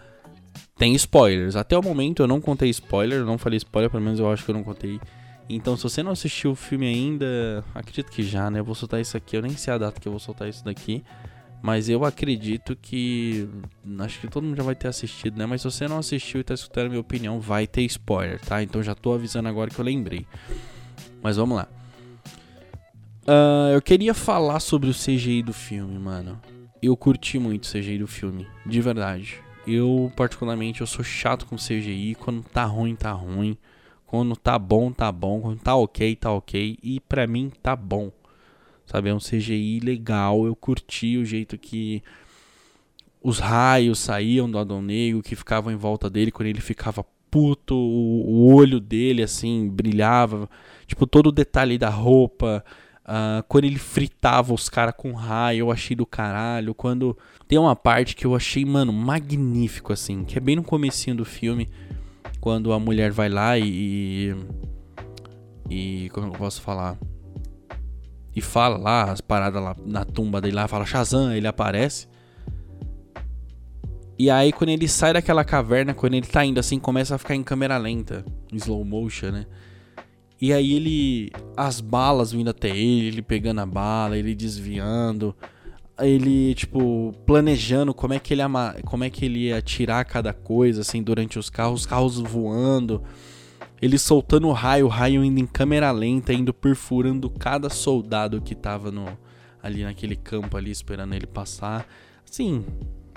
Tem 0.77 0.95
spoilers. 0.95 1.57
Até 1.57 1.77
o 1.77 1.83
momento 1.83 2.23
eu 2.23 2.27
não 2.27 2.41
contei 2.41 2.71
spoiler, 2.71 3.25
não 3.25 3.39
falei 3.39 3.59
spoiler, 3.59 3.91
pelo 3.91 4.03
menos 4.03 4.19
eu 4.19 4.31
acho 4.31 4.45
que 4.45 4.51
eu 4.51 4.55
não 4.55 4.65
contei 4.65 4.99
então, 5.49 5.77
se 5.77 5.83
você 5.83 6.03
não 6.03 6.13
assistiu 6.13 6.53
o 6.53 6.55
filme 6.55 6.87
ainda, 6.87 7.65
acredito 7.75 8.11
que 8.11 8.23
já, 8.23 8.51
né? 8.51 8.61
Eu 8.61 8.65
vou 8.65 8.75
soltar 8.75 9.01
isso 9.01 9.17
aqui. 9.17 9.37
Eu 9.37 9.43
nem 9.43 9.57
sei 9.57 9.75
a 9.75 9.79
data 9.79 10.01
que 10.01 10.09
eu 10.09 10.13
vou 10.13 10.19
soltar 10.19 10.49
isso 10.49 10.65
daqui. 10.65 11.05
Mas 11.63 11.89
eu 11.89 12.05
acredito 12.05 12.77
que. 12.77 13.49
Acho 14.01 14.21
que 14.21 14.29
todo 14.29 14.45
mundo 14.45 14.57
já 14.57 14.63
vai 14.63 14.75
ter 14.75 14.89
assistido, 14.89 15.39
né? 15.39 15.47
Mas 15.47 15.63
se 15.63 15.71
você 15.71 15.89
não 15.89 15.99
assistiu 15.99 16.41
e 16.41 16.45
tá 16.45 16.55
escutando 16.55 16.87
a 16.87 16.89
minha 16.91 17.01
opinião, 17.01 17.41
vai 17.41 17.67
ter 17.67 17.83
spoiler, 17.83 18.39
tá? 18.41 18.63
Então 18.63 18.83
já 18.83 18.95
tô 18.95 19.15
avisando 19.15 19.49
agora 19.49 19.71
que 19.71 19.79
eu 19.79 19.85
lembrei. 19.85 20.27
Mas 21.23 21.37
vamos 21.37 21.57
lá. 21.57 21.69
Uh, 23.27 23.73
eu 23.73 23.81
queria 23.81 24.13
falar 24.13 24.61
sobre 24.61 24.91
o 24.91 24.95
CGI 24.95 25.43
do 25.43 25.55
filme, 25.55 25.99
mano. 25.99 26.39
Eu 26.83 26.95
curti 26.99 27.39
muito 27.39 27.65
o 27.65 27.67
CGI 27.67 27.99
do 27.99 28.07
filme, 28.07 28.47
de 28.67 28.81
verdade. 28.83 29.39
Eu, 29.67 30.13
particularmente, 30.15 30.83
eu 30.83 30.87
sou 30.87 31.03
chato 31.03 31.47
com 31.47 31.57
CGI. 31.57 32.15
Quando 32.21 32.43
tá 32.43 32.65
ruim, 32.65 32.95
tá 32.95 33.13
ruim. 33.13 33.57
Quando 34.15 34.37
tá 34.37 34.57
bom, 34.57 34.93
tá 34.93 35.11
bom. 35.11 35.41
Quando 35.41 35.59
tá 35.59 35.75
ok, 35.75 36.15
tá 36.15 36.31
ok. 36.31 36.79
E 36.81 37.01
pra 37.01 37.27
mim 37.27 37.51
tá 37.61 37.75
bom. 37.75 38.13
Sabe? 38.87 39.09
É 39.09 39.15
um 39.15 39.19
CGI 39.19 39.81
legal. 39.81 40.47
Eu 40.47 40.55
curti 40.55 41.19
o 41.19 41.25
jeito 41.25 41.59
que 41.59 42.01
os 43.21 43.41
raios 43.41 43.99
saíam 43.99 44.49
do 44.49 44.57
Adão 44.57 44.81
Negro, 44.81 45.21
que 45.21 45.35
ficavam 45.35 45.73
em 45.73 45.77
volta 45.77 46.09
dele 46.09 46.31
quando 46.31 46.47
ele 46.47 46.61
ficava 46.61 47.05
puto, 47.29 47.75
o, 47.75 48.55
olho 48.55 48.79
dele 48.79 49.21
assim 49.21 49.69
brilhava, 49.69 50.49
tipo 50.87 51.05
todo 51.09 51.27
o 51.27 51.33
detalhe 51.33 51.77
da 51.77 51.89
roupa, 51.89 52.65
uh, 53.05 53.43
quando 53.49 53.65
ele 53.65 53.81
fritava 53.81 54.55
os 54.55 54.69
caras 54.69 54.95
com 54.97 55.13
raio, 55.13 55.59
eu 55.59 55.73
achei 55.73 55.97
do 55.97 56.07
caralho. 56.07 56.73
Quando 56.73 57.19
tem 57.49 57.59
uma 57.59 57.75
parte 57.75 58.15
que 58.15 58.25
eu 58.25 58.37
achei, 58.37 58.65
mano, 58.65 58.93
magnífico 58.93 59.93
assim, 59.93 60.23
que 60.23 60.39
é 60.39 60.41
bem 60.41 60.55
no 60.55 60.63
comecinho 60.63 61.17
do 61.17 61.25
filme, 61.25 61.69
quando 62.41 62.73
a 62.73 62.79
mulher 62.79 63.11
vai 63.13 63.29
lá 63.29 63.59
e. 63.59 64.35
E. 65.71 66.09
Como 66.13 66.29
eu 66.29 66.33
posso 66.33 66.61
falar? 66.61 66.99
E 68.37 68.41
fala 68.41 68.77
lá 68.77 69.13
as 69.13 69.21
paradas 69.21 69.63
lá 69.63 69.77
na 69.85 70.05
tumba 70.05 70.41
dele 70.41 70.57
lá, 70.57 70.67
fala 70.67 70.85
Shazam, 70.85 71.33
ele 71.33 71.47
aparece. 71.47 72.09
E 74.19 74.29
aí 74.31 74.53
quando 74.53 74.71
ele 74.71 74.89
sai 74.89 75.13
daquela 75.13 75.45
caverna, 75.45 75.95
quando 75.95 76.15
ele 76.15 76.27
tá 76.27 76.45
indo 76.45 76.59
assim, 76.59 76.79
começa 76.79 77.15
a 77.15 77.19
ficar 77.19 77.35
em 77.35 77.43
câmera 77.43 77.79
lenta, 77.79 78.25
em 78.53 78.57
slow 78.57 78.85
motion, 78.85 79.31
né? 79.31 79.47
E 80.41 80.53
aí 80.53 80.75
ele. 80.75 81.31
As 81.57 81.81
balas 81.81 82.33
vindo 82.33 82.51
até 82.51 82.69
ele, 82.69 83.07
ele 83.07 83.23
pegando 83.23 83.61
a 83.61 83.67
bala, 83.67 84.19
ele 84.19 84.35
desviando 84.35 85.35
ele, 86.01 86.55
tipo, 86.55 87.13
planejando 87.25 87.95
como 87.95 88.15
é 88.15 88.19
que 88.19 88.35
ele 88.35 88.43
ama, 88.43 88.75
como 88.85 89.05
é 89.05 89.11
que 89.11 89.25
ele 89.25 89.47
ia 89.47 89.63
tirar 89.63 90.05
cada 90.05 90.33
coisa, 90.33 90.81
assim, 90.81 91.03
durante 91.03 91.39
os 91.39 91.49
carros, 91.49 91.81
os 91.81 91.87
carros 91.87 92.19
voando, 92.19 93.03
ele 93.81 93.99
soltando 93.99 94.49
o 94.49 94.53
raio, 94.53 94.87
o 94.87 94.89
raio 94.89 95.25
indo 95.25 95.39
em 95.39 95.47
câmera 95.47 95.91
lenta, 95.93 96.33
indo 96.33 96.55
perfurando 96.55 97.29
cada 97.31 97.69
soldado 97.69 98.41
que 98.41 98.55
tava 98.55 98.91
no, 98.91 99.07
ali 99.63 99.85
naquele 99.85 100.17
campo 100.17 100.57
ali, 100.57 100.71
esperando 100.71 101.15
ele 101.15 101.27
passar. 101.27 101.87
Assim, 102.29 102.65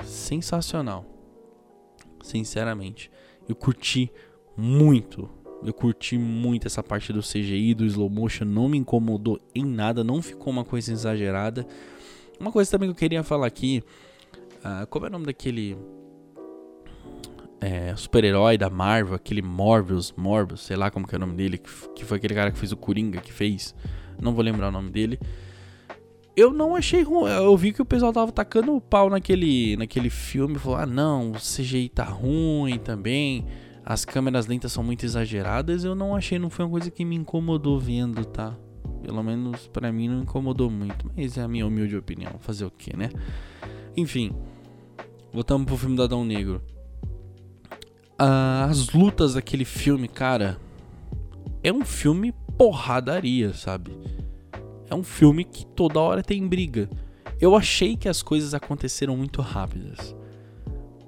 sensacional. 0.04 1.06
Sinceramente. 2.22 3.10
Eu 3.48 3.56
curti 3.56 4.12
muito. 4.56 5.30
Eu 5.64 5.74
curti 5.74 6.18
muito 6.18 6.68
essa 6.68 6.84
parte 6.84 7.12
do 7.12 7.22
CGI, 7.22 7.74
do 7.74 7.86
slow 7.86 8.10
motion, 8.10 8.46
não 8.46 8.70
me 8.70 8.78
incomodou 8.78 9.40
em 9.56 9.66
nada, 9.66 10.04
não 10.04 10.22
ficou 10.22 10.52
uma 10.52 10.64
coisa 10.64 10.92
exagerada. 10.92 11.66
Uma 12.40 12.52
coisa 12.52 12.70
também 12.70 12.90
que 12.90 12.92
eu 12.92 13.00
queria 13.00 13.24
falar 13.24 13.48
aqui. 13.48 13.84
Uh, 14.60 14.86
como 14.88 15.06
é 15.06 15.10
o 15.10 15.12
nome 15.12 15.26
daquele 15.26 15.78
é, 17.60 17.96
super-herói 17.96 18.58
da 18.58 18.70
Marvel, 18.70 19.16
aquele 19.16 19.42
Morbius, 19.42 20.14
Morbius, 20.16 20.62
sei 20.62 20.76
lá 20.76 20.92
como 20.92 21.08
que 21.08 21.16
é 21.16 21.18
o 21.18 21.22
nome 21.22 21.34
dele, 21.34 21.58
que, 21.58 21.70
que 21.96 22.06
foi 22.06 22.18
aquele 22.18 22.36
cara 22.36 22.52
que 22.52 22.58
fez 22.58 22.72
o 22.72 22.78
Coringa, 22.78 23.20
que 23.20 23.34
fez. 23.34 23.76
Não 24.22 24.34
vou 24.34 24.44
lembrar 24.44 24.70
o 24.70 24.72
nome 24.72 24.90
dele. 24.90 25.20
Eu 26.36 26.54
não 26.54 26.76
achei 26.76 27.02
ruim. 27.02 27.32
Eu 27.32 27.58
vi 27.58 27.74
que 27.74 27.82
o 27.82 27.86
pessoal 27.86 28.14
tava 28.14 28.32
tacando 28.32 28.76
o 28.76 28.82
pau 28.82 29.10
naquele, 29.10 29.76
naquele 29.76 30.10
filme. 30.10 30.60
Falou: 30.60 30.78
ah, 30.78 30.86
não, 30.86 31.32
o 31.32 31.36
CGI 31.36 31.90
tá 31.90 32.04
ruim 32.04 32.78
também. 32.78 33.46
As 33.84 34.06
câmeras 34.06 34.46
lentas 34.46 34.72
são 34.72 34.84
muito 34.84 35.04
exageradas. 35.04 35.84
Eu 35.84 35.96
não 35.96 36.16
achei, 36.16 36.38
não 36.38 36.50
foi 36.50 36.66
uma 36.66 36.72
coisa 36.72 36.92
que 36.92 37.04
me 37.04 37.16
incomodou 37.16 37.80
vendo, 37.80 38.24
tá? 38.24 38.56
Pelo 39.08 39.24
menos 39.24 39.68
para 39.70 39.90
mim 39.90 40.10
não 40.10 40.24
incomodou 40.24 40.70
muito, 40.70 41.10
mas 41.16 41.38
é 41.38 41.42
a 41.42 41.48
minha 41.48 41.66
humilde 41.66 41.96
opinião. 41.96 42.34
Fazer 42.42 42.66
o 42.66 42.70
que, 42.70 42.94
né? 42.94 43.10
Enfim, 43.96 44.34
voltamos 45.32 45.66
pro 45.66 45.78
filme 45.78 45.96
do 45.96 46.04
Adão 46.04 46.26
Negro. 46.26 46.62
Ah, 48.20 48.68
as 48.70 48.90
lutas 48.90 49.36
daquele 49.36 49.64
filme, 49.64 50.10
cara, 50.10 50.60
é 51.64 51.72
um 51.72 51.86
filme 51.86 52.34
porradaria, 52.58 53.54
sabe? 53.54 53.98
É 54.90 54.94
um 54.94 55.04
filme 55.04 55.46
que 55.46 55.66
toda 55.66 56.02
hora 56.02 56.22
tem 56.22 56.46
briga. 56.46 56.90
Eu 57.40 57.56
achei 57.56 57.96
que 57.96 58.10
as 58.10 58.22
coisas 58.22 58.54
aconteceram 58.54 59.16
muito 59.16 59.42
rápidas. 59.42 60.14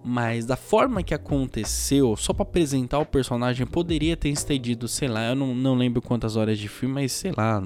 Mas 0.03 0.45
da 0.45 0.55
forma 0.55 1.03
que 1.03 1.13
aconteceu, 1.13 2.15
só 2.15 2.33
para 2.33 2.43
apresentar 2.43 2.99
o 2.99 3.05
personagem, 3.05 3.67
poderia 3.67 4.15
ter 4.15 4.29
estendido, 4.29 4.87
sei 4.87 5.07
lá, 5.07 5.29
eu 5.29 5.35
não, 5.35 5.53
não 5.53 5.75
lembro 5.75 6.01
quantas 6.01 6.35
horas 6.35 6.57
de 6.57 6.69
filme, 6.69 6.95
mas 6.95 7.11
sei 7.11 7.33
lá, 7.35 7.61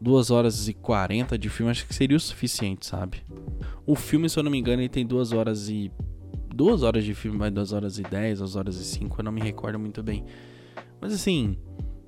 2 0.00 0.30
horas 0.30 0.68
e 0.68 0.74
40 0.74 1.38
de 1.38 1.48
filme, 1.48 1.70
acho 1.70 1.86
que 1.86 1.94
seria 1.94 2.16
o 2.16 2.20
suficiente, 2.20 2.86
sabe? 2.86 3.22
O 3.84 3.94
filme, 3.94 4.28
se 4.28 4.38
eu 4.38 4.42
não 4.42 4.50
me 4.50 4.58
engano, 4.58 4.82
ele 4.82 4.88
tem 4.88 5.06
2 5.06 5.32
horas 5.32 5.68
e. 5.68 5.90
2 6.54 6.82
horas 6.82 7.04
de 7.04 7.14
filme, 7.14 7.36
vai 7.36 7.50
2 7.50 7.72
horas 7.72 7.98
e 7.98 8.02
10, 8.02 8.38
2 8.38 8.56
horas 8.56 8.76
e 8.76 8.84
5, 8.84 9.20
eu 9.20 9.24
não 9.24 9.32
me 9.32 9.42
recordo 9.42 9.78
muito 9.78 10.02
bem. 10.02 10.24
Mas 11.00 11.12
assim, 11.12 11.58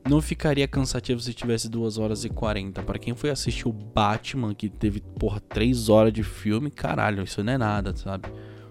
não 0.08 0.22
ficaria 0.22 0.66
cansativo 0.66 1.20
se 1.20 1.34
tivesse 1.34 1.68
2 1.68 1.98
horas 1.98 2.24
e 2.24 2.30
40. 2.30 2.82
Para 2.82 2.98
quem 2.98 3.14
foi 3.14 3.30
assistir 3.30 3.68
o 3.68 3.72
Batman, 3.72 4.54
que 4.54 4.68
teve, 4.68 5.00
porra, 5.18 5.40
3 5.40 5.88
horas 5.88 6.12
de 6.12 6.22
filme, 6.22 6.70
caralho, 6.70 7.22
isso 7.24 7.42
não 7.42 7.52
é 7.52 7.58
nada, 7.58 7.94
sabe? 7.94 8.28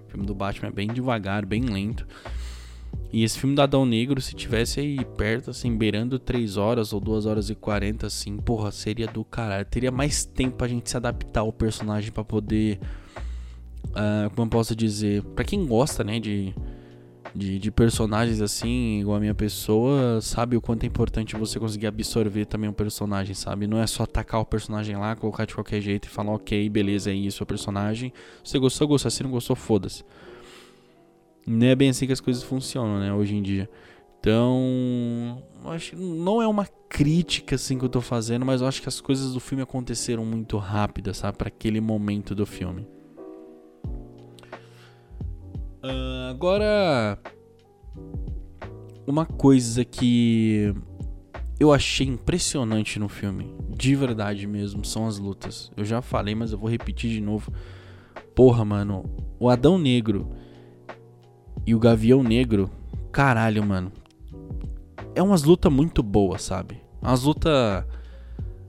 O 0.07 0.11
filme 0.11 0.25
do 0.25 0.33
Batman 0.33 0.69
é 0.69 0.71
bem 0.71 0.87
devagar, 0.87 1.45
bem 1.45 1.61
lento. 1.61 2.07
E 3.11 3.23
esse 3.23 3.39
filme 3.39 3.55
do 3.55 3.61
Adão 3.61 3.85
Negro, 3.85 4.21
se 4.21 4.35
tivesse 4.35 4.79
aí 4.79 5.03
perto, 5.17 5.51
assim, 5.51 5.75
beirando 5.75 6.19
3 6.19 6.57
horas 6.57 6.91
ou 6.91 6.99
2 6.99 7.25
horas 7.25 7.49
e 7.49 7.55
40, 7.55 8.07
assim, 8.07 8.37
porra, 8.37 8.71
seria 8.71 9.07
do 9.07 9.23
caralho. 9.23 9.65
Teria 9.65 9.91
mais 9.91 10.25
tempo 10.25 10.57
pra 10.57 10.67
gente 10.67 10.89
se 10.89 10.97
adaptar 10.97 11.41
ao 11.41 11.53
personagem 11.53 12.11
para 12.11 12.23
poder. 12.23 12.79
Uh, 13.87 14.29
como 14.35 14.45
eu 14.45 14.49
posso 14.49 14.75
dizer? 14.75 15.23
para 15.23 15.45
quem 15.45 15.65
gosta, 15.65 16.03
né, 16.03 16.19
de 16.19 16.53
de, 17.35 17.59
de, 17.59 17.71
personagens 17.71 18.41
assim, 18.41 18.99
igual 18.99 19.17
a 19.17 19.19
minha 19.19 19.35
pessoa, 19.35 20.19
sabe 20.21 20.57
o 20.57 20.61
quanto 20.61 20.83
é 20.83 20.87
importante 20.87 21.35
você 21.35 21.59
conseguir 21.59 21.87
absorver 21.87 22.45
também 22.45 22.69
um 22.69 22.73
personagem, 22.73 23.33
sabe? 23.33 23.67
Não 23.67 23.79
é 23.79 23.87
só 23.87 24.03
atacar 24.03 24.41
o 24.41 24.45
personagem 24.45 24.95
lá, 24.95 25.15
colocar 25.15 25.45
de 25.45 25.53
qualquer 25.53 25.81
jeito 25.81 26.05
e 26.05 26.09
falar, 26.09 26.33
ok, 26.33 26.69
beleza, 26.69 27.11
é 27.11 27.13
isso, 27.13 27.41
é 27.41 27.43
o 27.43 27.47
personagem. 27.47 28.11
Se 28.43 28.57
gostou, 28.59 28.87
gostou. 28.87 29.11
Se 29.11 29.23
não 29.23 29.31
gostou, 29.31 29.55
foda-se. 29.55 30.03
Não 31.45 31.67
é 31.67 31.75
bem 31.75 31.89
assim 31.89 32.05
que 32.05 32.13
as 32.13 32.19
coisas 32.19 32.43
funcionam, 32.43 32.99
né, 32.99 33.13
hoje 33.13 33.35
em 33.35 33.41
dia. 33.41 33.69
Então, 34.19 35.41
acho 35.65 35.95
não 35.95 36.41
é 36.41 36.47
uma 36.47 36.67
crítica 36.89 37.55
assim 37.55 37.77
que 37.77 37.85
eu 37.85 37.89
tô 37.89 38.01
fazendo, 38.01 38.45
mas 38.45 38.61
eu 38.61 38.67
acho 38.67 38.81
que 38.81 38.89
as 38.89 38.99
coisas 38.99 39.33
do 39.33 39.39
filme 39.39 39.63
aconteceram 39.63 40.25
muito 40.25 40.57
rápidas, 40.57 41.17
sabe, 41.17 41.37
para 41.37 41.47
aquele 41.47 41.79
momento 41.79 42.35
do 42.35 42.45
filme. 42.45 42.85
Uh, 45.83 46.29
agora, 46.29 47.19
uma 49.05 49.25
coisa 49.25 49.85
que 49.85 50.73
eu 51.59 51.71
achei 51.73 52.07
impressionante 52.07 52.99
no 52.99 53.07
filme, 53.07 53.55
de 53.69 53.95
verdade 53.95 54.45
mesmo, 54.47 54.83
são 54.83 55.07
as 55.07 55.17
lutas. 55.17 55.71
Eu 55.77 55.85
já 55.85 56.01
falei, 56.01 56.35
mas 56.35 56.51
eu 56.51 56.57
vou 56.57 56.69
repetir 56.69 57.09
de 57.11 57.21
novo. 57.21 57.51
Porra, 58.35 58.63
mano, 58.65 59.03
o 59.39 59.49
Adão 59.49 59.77
Negro 59.77 60.29
e 61.65 61.73
o 61.73 61.79
Gavião 61.79 62.21
Negro, 62.21 62.69
caralho, 63.11 63.65
mano. 63.65 63.91
É 65.15 65.21
umas 65.21 65.43
lutas 65.43 65.71
muito 65.71 66.03
boas, 66.03 66.43
sabe? 66.43 66.81
Umas 67.01 67.23
lutas 67.23 67.85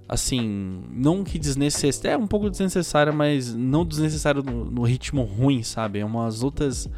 assim, 0.09 0.83
não 0.91 1.23
que 1.23 1.39
desnecessária, 1.39 2.15
é 2.15 2.17
um 2.17 2.27
pouco 2.27 2.49
desnecessária, 2.49 3.13
mas 3.13 3.55
não 3.55 3.85
desnecessária 3.85 4.43
no, 4.43 4.65
no, 4.65 4.83
ritmo 4.83 5.23
ruim, 5.23 5.63
sabe? 5.63 5.99
É 5.99 6.05
umas 6.05 6.41
lutas 6.41 6.89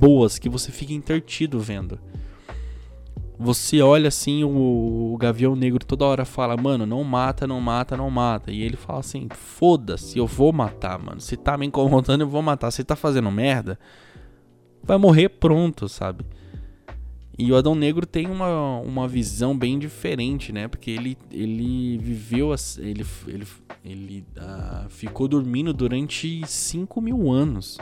boas 0.00 0.38
que 0.38 0.48
você 0.48 0.72
fica 0.72 0.94
intertido 0.94 1.60
vendo. 1.60 2.00
Você 3.38 3.82
olha 3.82 4.08
assim, 4.08 4.44
o, 4.44 5.12
o 5.12 5.16
Gavião 5.18 5.54
Negro 5.54 5.84
toda 5.84 6.06
hora 6.06 6.24
fala, 6.24 6.56
mano, 6.56 6.86
não 6.86 7.04
mata, 7.04 7.46
não 7.46 7.60
mata, 7.60 7.96
não 7.96 8.08
mata. 8.08 8.50
E 8.50 8.62
ele 8.62 8.76
fala 8.76 9.00
assim, 9.00 9.28
foda-se, 9.30 10.18
eu 10.18 10.26
vou 10.26 10.52
matar, 10.52 10.98
mano. 10.98 11.20
Se 11.20 11.36
tá 11.36 11.58
me 11.58 11.66
incomodando, 11.66 12.22
eu 12.22 12.28
vou 12.28 12.40
matar. 12.40 12.70
Se 12.70 12.82
tá 12.82 12.96
fazendo 12.96 13.30
merda, 13.30 13.78
vai 14.82 14.96
morrer 14.96 15.28
pronto, 15.28 15.88
sabe? 15.88 16.24
E 17.36 17.50
o 17.50 17.56
Adão 17.56 17.74
Negro 17.74 18.06
tem 18.06 18.28
uma, 18.28 18.78
uma 18.78 19.08
visão 19.08 19.56
bem 19.58 19.76
diferente, 19.78 20.52
né? 20.52 20.68
Porque 20.68 20.90
ele, 20.90 21.18
ele 21.32 21.98
viveu, 21.98 22.54
ele, 22.78 23.04
ele, 23.26 23.46
ele 23.84 24.26
uh, 24.36 24.88
ficou 24.88 25.26
dormindo 25.26 25.72
durante 25.72 26.42
5 26.46 27.00
mil 27.00 27.32
anos. 27.32 27.78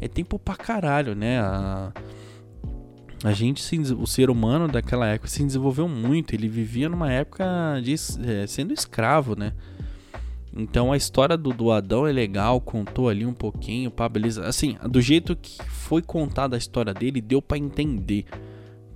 É 0.00 0.06
tempo 0.06 0.38
pra 0.38 0.54
caralho, 0.54 1.16
né? 1.16 1.40
A, 1.40 1.92
a 3.24 3.32
gente, 3.32 3.60
o 3.94 4.06
ser 4.06 4.30
humano 4.30 4.68
daquela 4.68 5.08
época 5.08 5.28
se 5.28 5.42
desenvolveu 5.42 5.88
muito. 5.88 6.32
Ele 6.32 6.48
vivia 6.48 6.88
numa 6.88 7.10
época 7.10 7.44
de, 7.82 7.94
é, 7.94 8.46
sendo 8.46 8.72
escravo, 8.72 9.34
né? 9.36 9.54
Então 10.56 10.92
a 10.92 10.96
história 10.96 11.36
do, 11.36 11.52
do 11.52 11.72
Adão 11.72 12.06
é 12.06 12.12
legal, 12.12 12.60
contou 12.60 13.08
ali 13.08 13.26
um 13.26 13.34
pouquinho, 13.34 13.90
pá, 13.90 14.08
beleza. 14.08 14.46
Assim, 14.46 14.76
do 14.88 15.00
jeito 15.00 15.34
que 15.34 15.60
foi 15.64 16.00
contada 16.00 16.56
a 16.56 16.58
história 16.58 16.94
dele, 16.94 17.20
deu 17.20 17.42
para 17.42 17.58
entender 17.58 18.24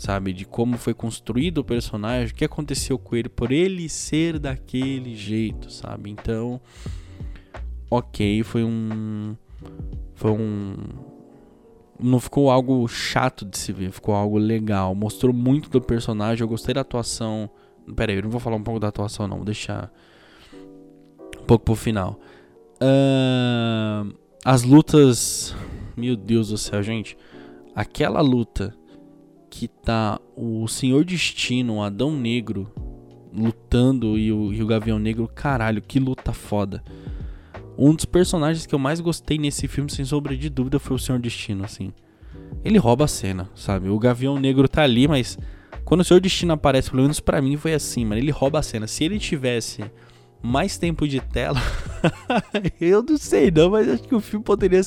sabe? 0.02 0.32
De 0.32 0.44
como 0.44 0.76
foi 0.76 0.92
construído 0.94 1.59
o 1.59 1.64
personagem, 1.64 2.32
o 2.32 2.35
que 2.35 2.44
aconteceu 2.44 2.99
com 2.99 3.14
ele, 3.14 3.28
por 3.28 3.52
ele 3.52 3.88
ser 3.88 4.37
daquele 4.37 5.14
jeito, 5.14 5.71
sabe? 5.71 6.11
Então, 6.11 6.61
ok, 7.88 8.42
foi 8.42 8.64
um. 8.64 9.37
Foi 10.16 10.32
um. 10.32 10.75
Não 12.00 12.18
ficou 12.18 12.50
algo 12.50 12.88
chato 12.88 13.44
de 13.44 13.56
se 13.56 13.73
ver, 13.73 13.92
ficou 13.92 14.12
algo 14.12 14.38
legal. 14.38 14.92
Mostrou 14.92 15.32
muito 15.32 15.71
do 15.71 15.80
personagem, 15.80 16.42
eu 16.42 16.49
gostei 16.49 16.75
da 16.75 16.80
atuação. 16.80 17.49
Pera 17.94 18.11
aí, 18.11 18.18
eu 18.18 18.25
não 18.25 18.30
vou 18.30 18.40
falar 18.40 18.56
um 18.56 18.62
pouco 18.62 18.80
da 18.80 18.88
atuação, 18.88 19.28
não, 19.28 19.37
vou 19.37 19.44
deixar 19.44 19.92
um 21.40 21.44
pouco 21.47 21.64
pro 21.64 21.76
final. 21.76 22.18
Uh, 22.82 24.12
as 24.44 24.64
lutas. 24.64 25.54
Meu 25.97 26.16
Deus 26.16 26.49
do 26.49 26.59
céu, 26.59 26.82
gente. 26.82 27.16
Aquela 27.73 28.21
luta 28.21 28.75
que 29.52 29.68
tá 29.68 30.18
o 30.35 30.66
Senhor 30.66 31.04
Destino, 31.04 31.75
o 31.75 31.82
Adão 31.82 32.11
Negro, 32.11 32.73
lutando 33.30 34.18
e 34.18 34.32
o, 34.32 34.50
e 34.50 34.62
o 34.62 34.66
Gavião 34.66 34.99
Negro, 34.99 35.28
caralho, 35.28 35.82
que 35.82 36.00
luta 36.00 36.32
foda. 36.32 36.82
Um 37.76 37.94
dos 37.94 38.06
personagens 38.06 38.64
que 38.64 38.75
eu 38.75 38.78
mais 38.78 38.99
gostei 38.99 39.37
nesse 39.37 39.68
filme, 39.68 39.90
sem 39.90 40.06
sombra 40.06 40.35
de 40.35 40.49
dúvida, 40.49 40.78
foi 40.78 40.97
o 40.97 40.99
Senhor 40.99 41.18
Destino, 41.21 41.64
assim. 41.64 41.92
Ele 42.64 42.78
rouba 42.78 43.04
a 43.04 43.09
cena, 43.09 43.50
sabe? 43.54 43.90
O 43.90 43.99
Gavião 43.99 44.40
Negro 44.40 44.66
tá 44.66 44.85
ali, 44.85 45.06
mas 45.06 45.38
quando 45.85 46.00
o 46.00 46.04
Senhor 46.04 46.21
Destino 46.21 46.54
aparece, 46.54 46.90
pelo 46.90 47.02
menos 47.02 47.21
pra 47.21 47.42
mim 47.42 47.59
foi 47.59 47.75
assim, 47.75 48.06
mano. 48.06 48.23
Ele 48.23 48.30
rouba 48.30 48.59
a 48.59 48.62
cena. 48.62 48.87
Se 48.87 49.04
ele 49.04 49.18
tivesse 49.18 49.85
mais 50.42 50.78
tempo 50.78 51.06
de 51.06 51.21
tela, 51.21 51.61
eu 52.80 53.02
não 53.02 53.18
sei 53.18 53.50
não, 53.50 53.68
mas 53.68 53.87
acho 53.87 54.02
que 54.04 54.14
o 54.14 54.21
filme 54.21 54.42
poderia 54.42 54.80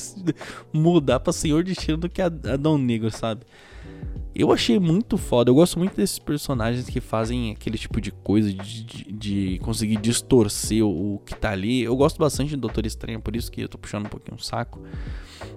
mudar 0.72 1.20
pra 1.20 1.32
Senhor 1.32 1.62
Destino 1.62 1.98
do 1.98 2.08
que 2.08 2.20
Adão 2.20 2.76
Negro, 2.76 3.12
sabe? 3.12 3.46
Eu 4.38 4.52
achei 4.52 4.78
muito 4.78 5.16
foda. 5.16 5.50
Eu 5.50 5.54
gosto 5.54 5.78
muito 5.78 5.96
desses 5.96 6.18
personagens 6.18 6.86
que 6.90 7.00
fazem 7.00 7.52
aquele 7.52 7.78
tipo 7.78 7.98
de 8.02 8.10
coisa 8.10 8.52
de, 8.52 8.84
de, 8.84 9.04
de 9.12 9.58
conseguir 9.60 9.96
distorcer 9.96 10.84
o, 10.84 11.22
que 11.24 11.34
tá 11.34 11.52
ali. 11.52 11.82
Eu 11.82 11.96
gosto 11.96 12.18
bastante 12.18 12.50
do 12.54 12.60
Doutor 12.60 12.84
Estranho, 12.84 13.18
por 13.18 13.34
isso 13.34 13.50
que 13.50 13.62
eu 13.62 13.68
tô 13.68 13.78
puxando 13.78 14.04
um 14.04 14.10
pouquinho 14.10 14.36
o 14.36 14.42
saco. 14.42 14.82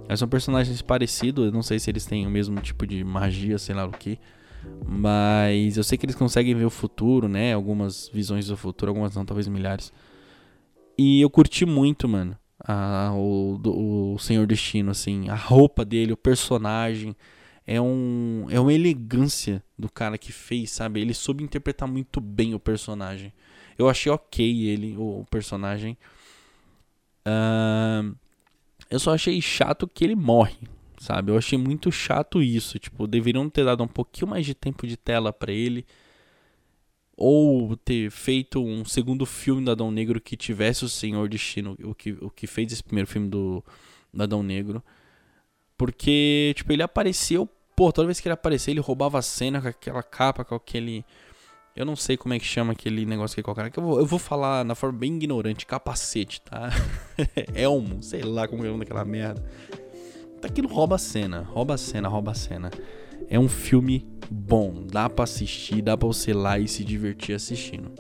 Mas 0.08 0.20
são 0.20 0.30
personagens 0.30 0.82
parecidos. 0.82 1.48
Eu 1.48 1.52
não 1.52 1.62
sei 1.62 1.78
se 1.78 1.92
eles 1.92 2.06
têm 2.06 2.26
o 2.26 2.30
mesmo 2.30 2.62
tipo 2.62 2.88
de 2.88 3.04
magia, 3.04 3.58
sei 3.58 3.76
lá 3.76 3.86
o 3.86 3.92
que. 3.92 4.18
Mas 4.88 5.76
eu 5.76 5.84
sei 5.84 5.98
que 5.98 6.06
eles 6.06 6.16
conseguem 6.16 6.56
ver 6.56 6.66
o 6.66 6.70
futuro, 6.70 7.28
né? 7.28 7.54
Algumas 7.54 8.10
visões 8.14 8.48
do 8.48 8.56
futuro, 8.56 8.92
algumas 8.92 9.14
não, 9.14 9.26
talvez 9.26 9.50
milhares. 9.50 9.92
E 10.98 11.20
eu 11.20 11.30
curti 11.30 11.66
muito, 11.66 12.08
mano. 12.08 12.34
A, 12.66 13.12
o, 13.14 13.60
o 14.14 14.18
Senhor 14.20 14.48
Destino, 14.48 14.92
assim. 14.92 15.28
A 15.28 15.36
roupa 15.36 15.84
dele, 15.84 16.14
o 16.14 16.18
personagem 16.18 17.14
é, 17.72 17.80
um, 17.80 18.48
é 18.50 18.60
uma 18.60 18.74
elegância 18.74 19.64
do 19.78 19.88
cara 19.88 20.18
que 20.18 20.32
fez, 20.32 20.72
sabe? 20.72 21.00
Ele 21.00 21.14
soube 21.14 21.44
interpretar 21.44 21.88
muito 21.88 22.20
bem 22.20 22.56
o 22.56 22.60
personagem. 22.60 23.32
Eu 23.78 23.88
achei 23.88 24.12
ok 24.12 24.68
ele, 24.68 24.98
o, 24.98 25.24
personagem. 25.30 25.96
Uh, 27.28 28.16
eu 28.90 29.00
só 29.00 29.14
achei 29.14 29.40
chato 29.40 29.88
que 29.88 30.04
ele 30.04 30.16
morre, 30.16 30.58
sabe? 30.98 31.32
Eu 31.32 31.38
achei 31.38 31.60
muito 31.60 31.92
chato 31.92 32.42
isso. 32.42 32.80
Tipo, 32.80 33.06
deveriam 33.06 33.48
ter 33.48 33.64
dado 33.64 33.84
um 33.84 33.88
pouquinho 33.88 34.32
mais 34.32 34.48
de 34.48 34.56
tempo 34.56 34.88
de 34.88 34.98
tela 34.98 35.32
para 35.32 35.52
ele. 35.52 35.86
Ou 37.16 37.78
ter 37.78 38.10
feito 38.10 38.66
um 38.66 38.84
segundo 38.84 39.28
filme 39.28 39.64
do 39.64 39.70
Adão 39.70 39.92
Negro 39.92 40.20
que 40.20 40.36
tivesse 40.36 40.86
o 40.86 40.90
Senhor 40.90 41.30
Destino, 41.30 41.78
o 41.84 41.94
que, 41.94 42.14
o 42.20 42.32
que 42.32 42.48
fez 42.48 42.74
esse 42.74 42.84
primeiro 42.84 43.08
filme 43.08 43.30
do, 43.30 43.64
do 44.12 44.24
Adão 44.24 44.42
Negro. 44.42 44.84
Porque, 45.78 46.52
tipo, 46.58 46.74
ele 46.74 46.82
apareceu 46.82 47.48
Pô, 47.80 47.94
toda 47.94 48.08
vez 48.08 48.20
que 48.20 48.28
ele 48.28 48.34
aparecia, 48.34 48.74
ele 48.74 48.82
roubava 48.82 49.20
a 49.20 49.22
cena 49.22 49.62
com 49.62 49.70
aquela 49.70 50.04
capa, 50.04 50.44
com 50.44 50.54
aquele. 50.54 51.06
Eu 51.74 51.86
não 51.86 51.96
sei 51.96 52.18
como 52.18 52.34
é 52.34 52.38
que 52.38 52.44
chama 52.44 52.74
aquele 52.74 53.06
negócio 53.06 53.34
que 53.34 53.42
colocaram. 53.42 53.72
Que 53.72 53.80
eu, 53.80 53.84
vou, 53.84 54.00
eu 54.02 54.06
vou 54.06 54.20
falar 54.20 54.66
na 54.66 54.76
forma 54.76 55.00
bem 55.00 55.16
ignorante, 55.16 55.66
capacete, 55.66 56.42
tá? 56.42 56.72
Elmo, 57.56 58.04
sei 58.04 58.22
lá 58.22 58.50
como 58.50 58.66
é 58.66 58.68
o 58.68 58.72
nome 58.72 58.84
daquela 58.84 59.06
merda. 59.06 59.42
Tá 60.42 60.50
aquilo 60.50 60.68
rouba 60.68 60.98
a 60.98 61.00
cena, 61.00 61.48
rouba 61.54 61.76
a 61.76 61.78
cena, 61.78 62.10
rouba 62.10 62.32
a 62.32 62.36
cena. 62.36 62.70
É 63.30 63.40
um 63.40 63.48
filme 63.48 64.06
bom, 64.30 64.86
dá 64.86 65.10
para 65.10 65.24
assistir, 65.24 65.82
dá 65.82 65.96
pra 65.96 66.06
você 66.06 66.32
ir 66.32 66.34
lá 66.34 66.60
e 66.60 66.68
se 66.68 66.84
divertir 66.84 67.34
assistindo. 67.34 67.94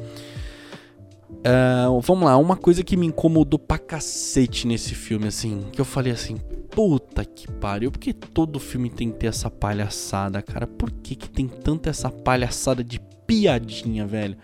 Uh, 1.30 2.02
vamos 2.02 2.26
lá, 2.26 2.36
uma 2.36 2.58
coisa 2.58 2.84
que 2.84 2.98
me 2.98 3.06
incomodou 3.06 3.58
pra 3.58 3.78
cacete 3.78 4.68
nesse 4.68 4.94
filme, 4.94 5.28
assim, 5.28 5.68
que 5.72 5.80
eu 5.80 5.86
falei 5.86 6.12
assim, 6.12 6.36
puta 6.72 7.26
que 7.26 7.52
pariu, 7.52 7.92
por 7.92 8.00
que 8.00 8.14
todo 8.14 8.60
filme 8.60 8.90
tem 8.90 9.12
que 9.12 9.18
ter 9.18 9.28
essa 9.28 9.50
palhaçada, 9.50 10.42
cara? 10.42 10.66
Por 10.68 10.92
que, 10.92 11.16
que 11.16 11.30
tem 11.30 11.48
tanta 11.48 11.90
essa 11.90 12.10
palhaçada 12.10 12.84
de 12.84 13.00
piadinha, 13.26 14.06
velho? 14.06 14.38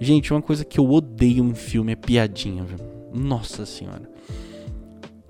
Gente, 0.00 0.32
uma 0.32 0.40
coisa 0.40 0.64
que 0.64 0.80
eu 0.80 0.90
odeio 0.90 1.44
em 1.44 1.54
filme 1.54 1.92
é 1.92 1.96
piadinha, 1.96 2.64
velho. 2.64 2.88
Nossa 3.12 3.66
senhora. 3.66 4.08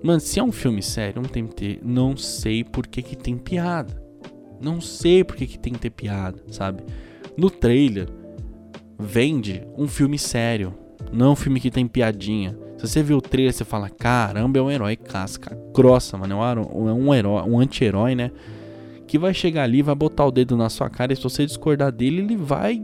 Mano, 0.01 0.19
se 0.19 0.39
é 0.39 0.43
um 0.43 0.51
filme 0.51 0.81
sério, 0.81 1.21
não 1.21 1.29
tem 1.29 1.45
que 1.45 1.55
ter. 1.55 1.79
Não 1.83 2.15
sei 2.15 2.63
por 2.63 2.87
que, 2.87 3.01
que 3.01 3.15
tem 3.15 3.37
piada. 3.37 4.01
Não 4.61 4.79
sei 4.79 5.23
por 5.23 5.35
que, 5.35 5.45
que 5.45 5.59
tem 5.59 5.73
que 5.73 5.79
ter 5.79 5.89
piada, 5.89 6.41
sabe? 6.49 6.83
No 7.35 7.49
trailer, 7.49 8.07
vende 8.97 9.63
um 9.77 9.87
filme 9.87 10.17
sério. 10.17 10.73
Não 11.11 11.33
um 11.33 11.35
filme 11.35 11.59
que 11.59 11.69
tem 11.69 11.87
piadinha. 11.87 12.57
Se 12.81 12.87
você 12.87 13.03
vê 13.03 13.13
o 13.13 13.21
trailer, 13.21 13.53
você 13.53 13.63
fala: 13.63 13.89
caramba, 13.91 14.57
é 14.57 14.61
um 14.61 14.71
herói 14.71 14.95
casca 14.95 15.55
grossa, 15.71 16.17
mano. 16.17 16.33
É 16.33 16.91
um 16.91 17.13
herói, 17.13 17.43
um 17.47 17.59
anti-herói, 17.59 18.15
né? 18.15 18.31
Que 19.05 19.19
vai 19.19 19.35
chegar 19.35 19.63
ali, 19.63 19.83
vai 19.83 19.93
botar 19.93 20.25
o 20.25 20.31
dedo 20.31 20.57
na 20.57 20.67
sua 20.67 20.89
cara. 20.89 21.13
E 21.13 21.15
se 21.15 21.21
você 21.21 21.45
discordar 21.45 21.91
dele, 21.91 22.21
ele 22.21 22.35
vai. 22.35 22.83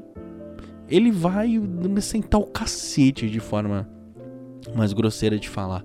Ele 0.88 1.12
vai 1.12 1.60
sentar 2.00 2.40
o 2.40 2.46
cacete 2.46 3.28
de 3.28 3.40
forma 3.40 3.90
mais 4.76 4.94
grosseira 4.94 5.40
de 5.40 5.50
falar. 5.50 5.84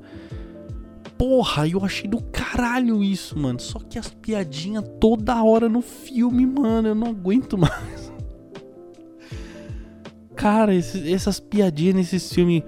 Porra, 1.16 1.66
eu 1.66 1.82
achei 1.82 2.08
do 2.08 2.22
caralho 2.24 3.02
isso, 3.02 3.38
mano. 3.38 3.60
Só 3.60 3.78
que 3.78 3.98
as 3.98 4.10
piadinhas 4.10 4.84
toda 5.00 5.42
hora 5.42 5.70
no 5.70 5.80
filme, 5.80 6.44
mano. 6.44 6.88
Eu 6.88 6.94
não 6.94 7.08
aguento 7.08 7.56
mais. 7.56 8.12
Cara, 10.36 10.74
esses, 10.74 11.10
essas 11.10 11.40
piadinhas 11.40 11.94
nesses 11.94 12.30
filmes. 12.30 12.62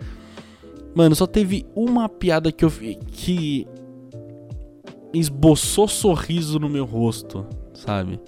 Mano, 0.94 1.14
só 1.14 1.26
teve 1.26 1.66
uma 1.74 2.08
piada 2.08 2.52
que 2.52 2.64
eu 2.64 2.70
que 2.70 3.66
esboçou 5.12 5.88
sorriso 5.88 6.58
no 6.58 6.68
meu 6.68 6.84
rosto, 6.84 7.46
sabe? 7.72 8.20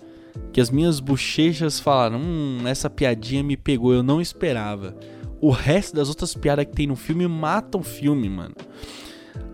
Que 0.52 0.60
as 0.60 0.70
minhas 0.70 1.00
bochechas 1.00 1.78
falaram: 1.78 2.18
Hum, 2.18 2.58
essa 2.66 2.90
piadinha 2.90 3.42
me 3.42 3.56
pegou, 3.56 3.92
eu 3.92 4.02
não 4.02 4.20
esperava. 4.20 4.96
O 5.40 5.50
resto 5.50 5.94
das 5.94 6.08
outras 6.08 6.34
piadas 6.34 6.64
que 6.64 6.72
tem 6.72 6.86
no 6.86 6.96
filme 6.96 7.28
matam 7.28 7.80
o 7.80 7.84
filme, 7.84 8.28
mano. 8.28 8.54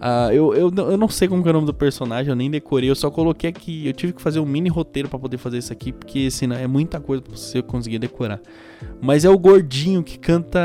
Uh, 0.03 0.33
eu, 0.33 0.53
eu, 0.53 0.73
eu 0.75 0.97
não 0.97 1.09
sei 1.09 1.29
como 1.29 1.47
é 1.47 1.51
o 1.51 1.53
nome 1.53 1.67
do 1.67 1.73
personagem, 1.73 2.29
eu 2.29 2.35
nem 2.35 2.51
decorei, 2.51 2.91
eu 2.91 2.95
só 2.95 3.09
coloquei 3.09 3.51
aqui. 3.51 3.87
Eu 3.87 3.93
tive 3.93 4.13
que 4.13 4.21
fazer 4.21 4.41
um 4.41 4.45
mini 4.45 4.69
roteiro 4.69 5.09
para 5.09 5.17
poder 5.17 5.39
fazer 5.39 5.59
isso 5.59 5.73
aqui, 5.73 5.93
porque 5.93 6.29
senão 6.29 6.57
é 6.57 6.67
muita 6.67 6.99
coisa 6.99 7.23
pra 7.23 7.37
você 7.37 7.63
conseguir 7.63 8.01
decorar. 8.01 8.41
Mas 9.01 9.25
é 9.25 9.31
o 9.31 9.39
gordinho 9.39 10.03
que 10.03 10.19
canta 10.19 10.59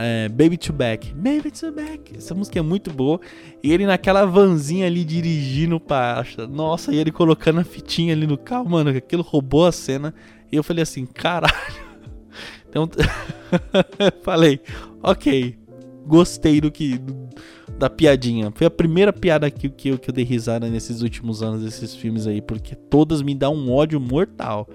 é, 0.00 0.28
Baby 0.28 0.56
to 0.56 0.72
Back. 0.72 1.12
Baby 1.14 1.50
to 1.50 1.72
Back. 1.72 2.16
Essa 2.16 2.32
música 2.32 2.60
é 2.60 2.62
muito 2.62 2.92
boa. 2.92 3.20
E 3.60 3.72
ele 3.72 3.86
naquela 3.86 4.24
vanzinha 4.24 4.86
ali 4.86 5.04
dirigindo 5.04 5.80
pra. 5.80 6.24
Nossa, 6.48 6.94
e 6.94 6.96
ele 6.96 7.10
colocando 7.10 7.58
a 7.58 7.64
fitinha 7.64 8.14
ali 8.14 8.26
no 8.26 8.38
carro, 8.38 8.70
mano, 8.70 8.90
aquilo 8.90 9.22
roubou 9.22 9.66
a 9.66 9.72
cena. 9.72 10.14
E 10.50 10.54
eu 10.54 10.62
falei 10.62 10.82
assim, 10.82 11.04
caralho. 11.06 11.52
Então, 12.68 12.90
falei, 14.22 14.60
ok, 15.02 15.56
gostei 16.04 16.60
do 16.60 16.70
que 16.70 17.00
da 17.78 17.90
piadinha. 17.90 18.52
Foi 18.54 18.66
a 18.66 18.70
primeira 18.70 19.12
piada 19.12 19.50
que, 19.50 19.68
que, 19.68 19.88
eu, 19.88 19.98
que 19.98 20.10
eu 20.10 20.14
dei 20.14 20.24
risada 20.24 20.68
nesses 20.68 21.02
últimos 21.02 21.42
anos 21.42 21.62
desses 21.62 21.94
filmes 21.94 22.26
aí, 22.26 22.40
porque 22.40 22.74
todas 22.74 23.22
me 23.22 23.34
dão 23.34 23.54
um 23.54 23.72
ódio 23.72 24.00
mortal. 24.00 24.68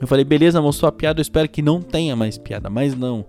Eu 0.00 0.06
falei, 0.06 0.24
beleza, 0.24 0.60
mostrou 0.60 0.88
a 0.88 0.92
piada, 0.92 1.20
eu 1.20 1.22
espero 1.22 1.48
que 1.48 1.62
não 1.62 1.80
tenha 1.80 2.14
mais 2.14 2.36
piada, 2.36 2.68
mas 2.68 2.94
não. 2.94 3.24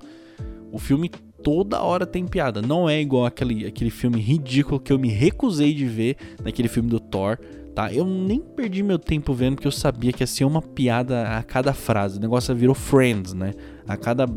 O 0.71 0.77
filme 0.77 1.09
toda 1.43 1.81
hora 1.81 2.05
tem 2.05 2.25
piada. 2.25 2.61
Não 2.61 2.89
é 2.89 2.99
igual 2.99 3.25
aquele, 3.25 3.65
aquele 3.65 3.89
filme 3.89 4.19
ridículo 4.19 4.79
que 4.79 4.91
eu 4.91 4.99
me 4.99 5.09
recusei 5.09 5.73
de 5.73 5.85
ver 5.85 6.17
naquele 6.43 6.67
filme 6.67 6.89
do 6.89 6.99
Thor, 6.99 7.37
tá? 7.73 7.91
Eu 7.93 8.05
nem 8.05 8.39
perdi 8.39 8.83
meu 8.83 8.99
tempo 8.99 9.33
vendo 9.33 9.55
porque 9.55 9.67
eu 9.67 9.71
sabia 9.71 10.11
que 10.11 10.23
ia 10.23 10.27
ser 10.27 10.43
uma 10.43 10.61
piada 10.61 11.37
a 11.37 11.43
cada 11.43 11.73
frase. 11.73 12.17
O 12.17 12.21
negócio 12.21 12.53
virou 12.53 12.75
Friends, 12.75 13.33
né? 13.33 13.53
A 13.87 13.95
cada, 13.95 14.27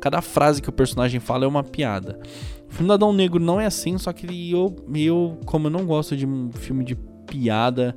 cada 0.00 0.22
frase 0.22 0.62
que 0.62 0.68
o 0.68 0.72
personagem 0.72 1.18
fala 1.18 1.44
é 1.44 1.48
uma 1.48 1.64
piada. 1.64 2.20
O 2.72 2.74
filme 2.74 2.88
do 2.88 2.94
Adão 2.94 3.12
Negro 3.12 3.38
não 3.38 3.60
é 3.60 3.66
assim, 3.66 3.98
só 3.98 4.14
que 4.14 4.50
eu, 4.50 4.74
eu 4.94 5.38
como 5.44 5.66
eu 5.66 5.70
não 5.70 5.84
gosto 5.84 6.16
de 6.16 6.26
um 6.26 6.50
filme 6.52 6.82
de 6.82 6.96
piada, 7.26 7.94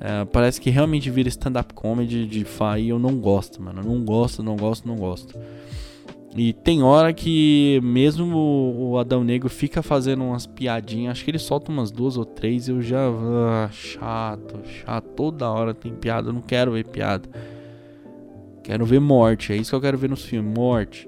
é, 0.00 0.24
parece 0.24 0.60
que 0.60 0.70
realmente 0.70 1.08
vira 1.08 1.28
stand-up 1.28 1.72
comedy 1.72 2.26
de 2.26 2.44
fa 2.44 2.76
e 2.80 2.88
eu 2.88 2.98
não 2.98 3.14
gosto, 3.14 3.62
mano. 3.62 3.80
Não 3.80 4.04
gosto, 4.04 4.42
não 4.42 4.56
gosto, 4.56 4.88
não 4.88 4.96
gosto. 4.96 5.38
E 6.34 6.52
tem 6.52 6.82
hora 6.82 7.12
que 7.12 7.78
mesmo 7.80 8.74
o 8.76 8.98
Adão 8.98 9.22
Negro 9.22 9.48
fica 9.48 9.82
fazendo 9.82 10.24
umas 10.24 10.46
piadinhas, 10.46 11.12
acho 11.12 11.24
que 11.24 11.30
ele 11.30 11.38
solta 11.38 11.70
umas 11.70 11.92
duas 11.92 12.16
ou 12.16 12.24
três, 12.24 12.68
eu 12.68 12.82
já. 12.82 13.06
Ah, 13.06 13.68
chato, 13.70 14.58
chato. 14.64 15.04
Toda 15.14 15.48
hora 15.48 15.72
tem 15.72 15.94
piada, 15.94 16.30
eu 16.30 16.32
não 16.32 16.42
quero 16.42 16.72
ver 16.72 16.86
piada. 16.86 17.28
Quero 18.64 18.84
ver 18.84 19.00
morte, 19.00 19.52
é 19.52 19.56
isso 19.56 19.70
que 19.70 19.76
eu 19.76 19.80
quero 19.80 19.96
ver 19.96 20.10
nos 20.10 20.24
filmes, 20.24 20.52
morte. 20.52 21.06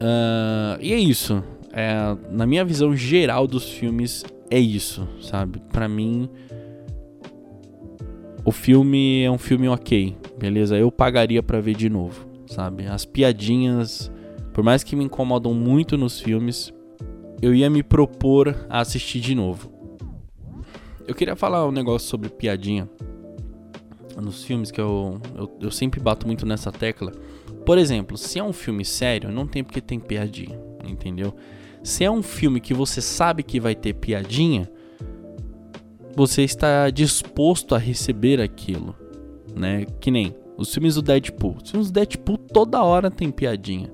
Uh, 0.00 0.78
e 0.80 0.92
é 0.92 0.98
isso. 0.98 1.42
É, 1.72 2.16
na 2.30 2.46
minha 2.46 2.64
visão 2.64 2.96
geral 2.96 3.46
dos 3.46 3.68
filmes, 3.68 4.24
é 4.50 4.58
isso, 4.58 5.06
sabe? 5.20 5.60
Para 5.72 5.88
mim, 5.88 6.28
o 8.44 8.50
filme 8.50 9.22
é 9.22 9.30
um 9.30 9.38
filme 9.38 9.68
ok, 9.68 10.16
beleza? 10.38 10.76
Eu 10.76 10.90
pagaria 10.90 11.42
para 11.42 11.60
ver 11.60 11.74
de 11.74 11.90
novo, 11.90 12.26
sabe? 12.46 12.86
As 12.86 13.04
piadinhas, 13.04 14.10
por 14.52 14.64
mais 14.64 14.82
que 14.82 14.96
me 14.96 15.04
incomodam 15.04 15.52
muito 15.52 15.98
nos 15.98 16.20
filmes, 16.20 16.72
eu 17.42 17.54
ia 17.54 17.68
me 17.68 17.82
propor 17.82 18.56
a 18.68 18.80
assistir 18.80 19.20
de 19.20 19.34
novo. 19.34 19.70
Eu 21.06 21.14
queria 21.14 21.36
falar 21.36 21.66
um 21.66 21.72
negócio 21.72 22.08
sobre 22.08 22.28
piadinha 22.28 22.88
nos 24.20 24.44
filmes 24.44 24.70
que 24.70 24.80
eu, 24.80 25.20
eu, 25.36 25.56
eu 25.60 25.70
sempre 25.70 26.00
bato 26.00 26.26
muito 26.26 26.44
nessa 26.44 26.72
tecla. 26.72 27.12
Por 27.64 27.78
exemplo, 27.78 28.16
se 28.16 28.38
é 28.38 28.42
um 28.42 28.52
filme 28.52 28.84
sério, 28.84 29.30
não 29.30 29.46
tem 29.46 29.62
porque 29.62 29.80
tem 29.80 30.00
piadinha, 30.00 30.58
entendeu? 30.84 31.34
Se 31.82 32.04
é 32.04 32.10
um 32.10 32.22
filme 32.22 32.60
que 32.60 32.74
você 32.74 33.00
sabe 33.00 33.42
que 33.42 33.60
vai 33.60 33.74
ter 33.74 33.94
piadinha, 33.94 34.70
você 36.14 36.42
está 36.42 36.90
disposto 36.90 37.74
a 37.74 37.78
receber 37.78 38.40
aquilo, 38.40 38.96
né? 39.54 39.86
Que 40.00 40.10
nem 40.10 40.34
os 40.56 40.74
filmes 40.74 40.96
do 40.96 41.02
Deadpool. 41.02 41.56
Os 41.62 41.70
filmes 41.70 41.90
do 41.90 41.94
Deadpool 41.94 42.38
toda 42.38 42.82
hora 42.82 43.10
tem 43.10 43.30
piadinha. 43.30 43.90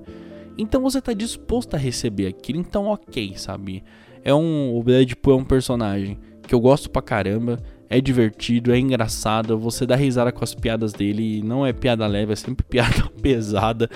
Então 0.57 0.81
você 0.81 0.99
está 0.99 1.13
disposto 1.13 1.75
a 1.75 1.77
receber 1.77 2.27
aquilo, 2.27 2.59
então 2.59 2.85
ok, 2.85 3.37
sabe? 3.37 3.83
É 4.23 4.33
um, 4.33 4.75
o 4.75 4.83
Deadpool 4.83 5.33
é 5.33 5.37
um 5.37 5.45
personagem 5.45 6.17
que 6.47 6.55
eu 6.55 6.59
gosto 6.59 6.89
pra 6.89 7.01
caramba 7.01 7.59
é 7.89 8.01
divertido, 8.01 8.73
é 8.73 8.79
engraçado, 8.79 9.57
você 9.57 9.85
dá 9.85 9.95
risada 9.95 10.31
com 10.31 10.43
as 10.43 10.53
piadas 10.53 10.93
dele, 10.93 11.41
não 11.41 11.65
é 11.65 11.71
piada 11.73 12.05
leve, 12.07 12.33
é 12.33 12.35
sempre 12.35 12.65
piada 12.67 13.09
pesada. 13.21 13.89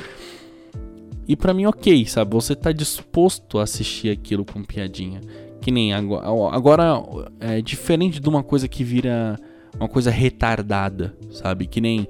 E 1.27 1.35
para 1.35 1.53
mim, 1.53 1.65
ok, 1.65 2.05
sabe? 2.07 2.33
Você 2.33 2.55
tá 2.55 2.71
disposto 2.71 3.59
a 3.59 3.63
assistir 3.63 4.09
aquilo 4.09 4.43
com 4.43 4.63
piadinha. 4.63 5.21
Que 5.61 5.69
nem 5.69 5.93
agora. 5.93 6.55
Agora 6.55 7.03
é 7.39 7.61
diferente 7.61 8.19
de 8.19 8.27
uma 8.27 8.41
coisa 8.41 8.67
que 8.67 8.83
vira 8.83 9.37
uma 9.77 9.87
coisa 9.87 10.09
retardada, 10.09 11.15
sabe? 11.29 11.67
Que 11.67 11.79
nem 11.79 12.07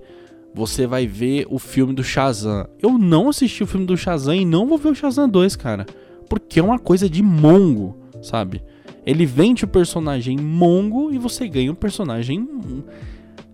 você 0.53 0.87
vai 0.87 1.05
ver 1.05 1.45
o 1.49 1.59
filme 1.59 1.93
do 1.93 2.03
Shazam. 2.03 2.67
Eu 2.81 2.97
não 2.97 3.29
assisti 3.29 3.61
o 3.61 3.67
filme 3.67 3.85
do 3.85 3.97
Shazam 3.97 4.35
e 4.35 4.45
não 4.45 4.65
vou 4.65 4.77
ver 4.77 4.89
o 4.89 4.95
Shazam 4.95 5.27
2, 5.27 5.55
cara. 5.55 5.85
Porque 6.29 6.59
é 6.59 6.63
uma 6.63 6.79
coisa 6.79 7.09
de 7.09 7.21
mongo, 7.21 7.97
sabe? 8.21 8.61
Ele 9.09 9.25
vende 9.25 9.65
o 9.65 9.67
personagem 9.67 10.37
mongo 10.37 11.11
e 11.11 11.17
você 11.17 11.47
ganha 11.47 11.71
um 11.71 11.75
personagem 11.75 12.47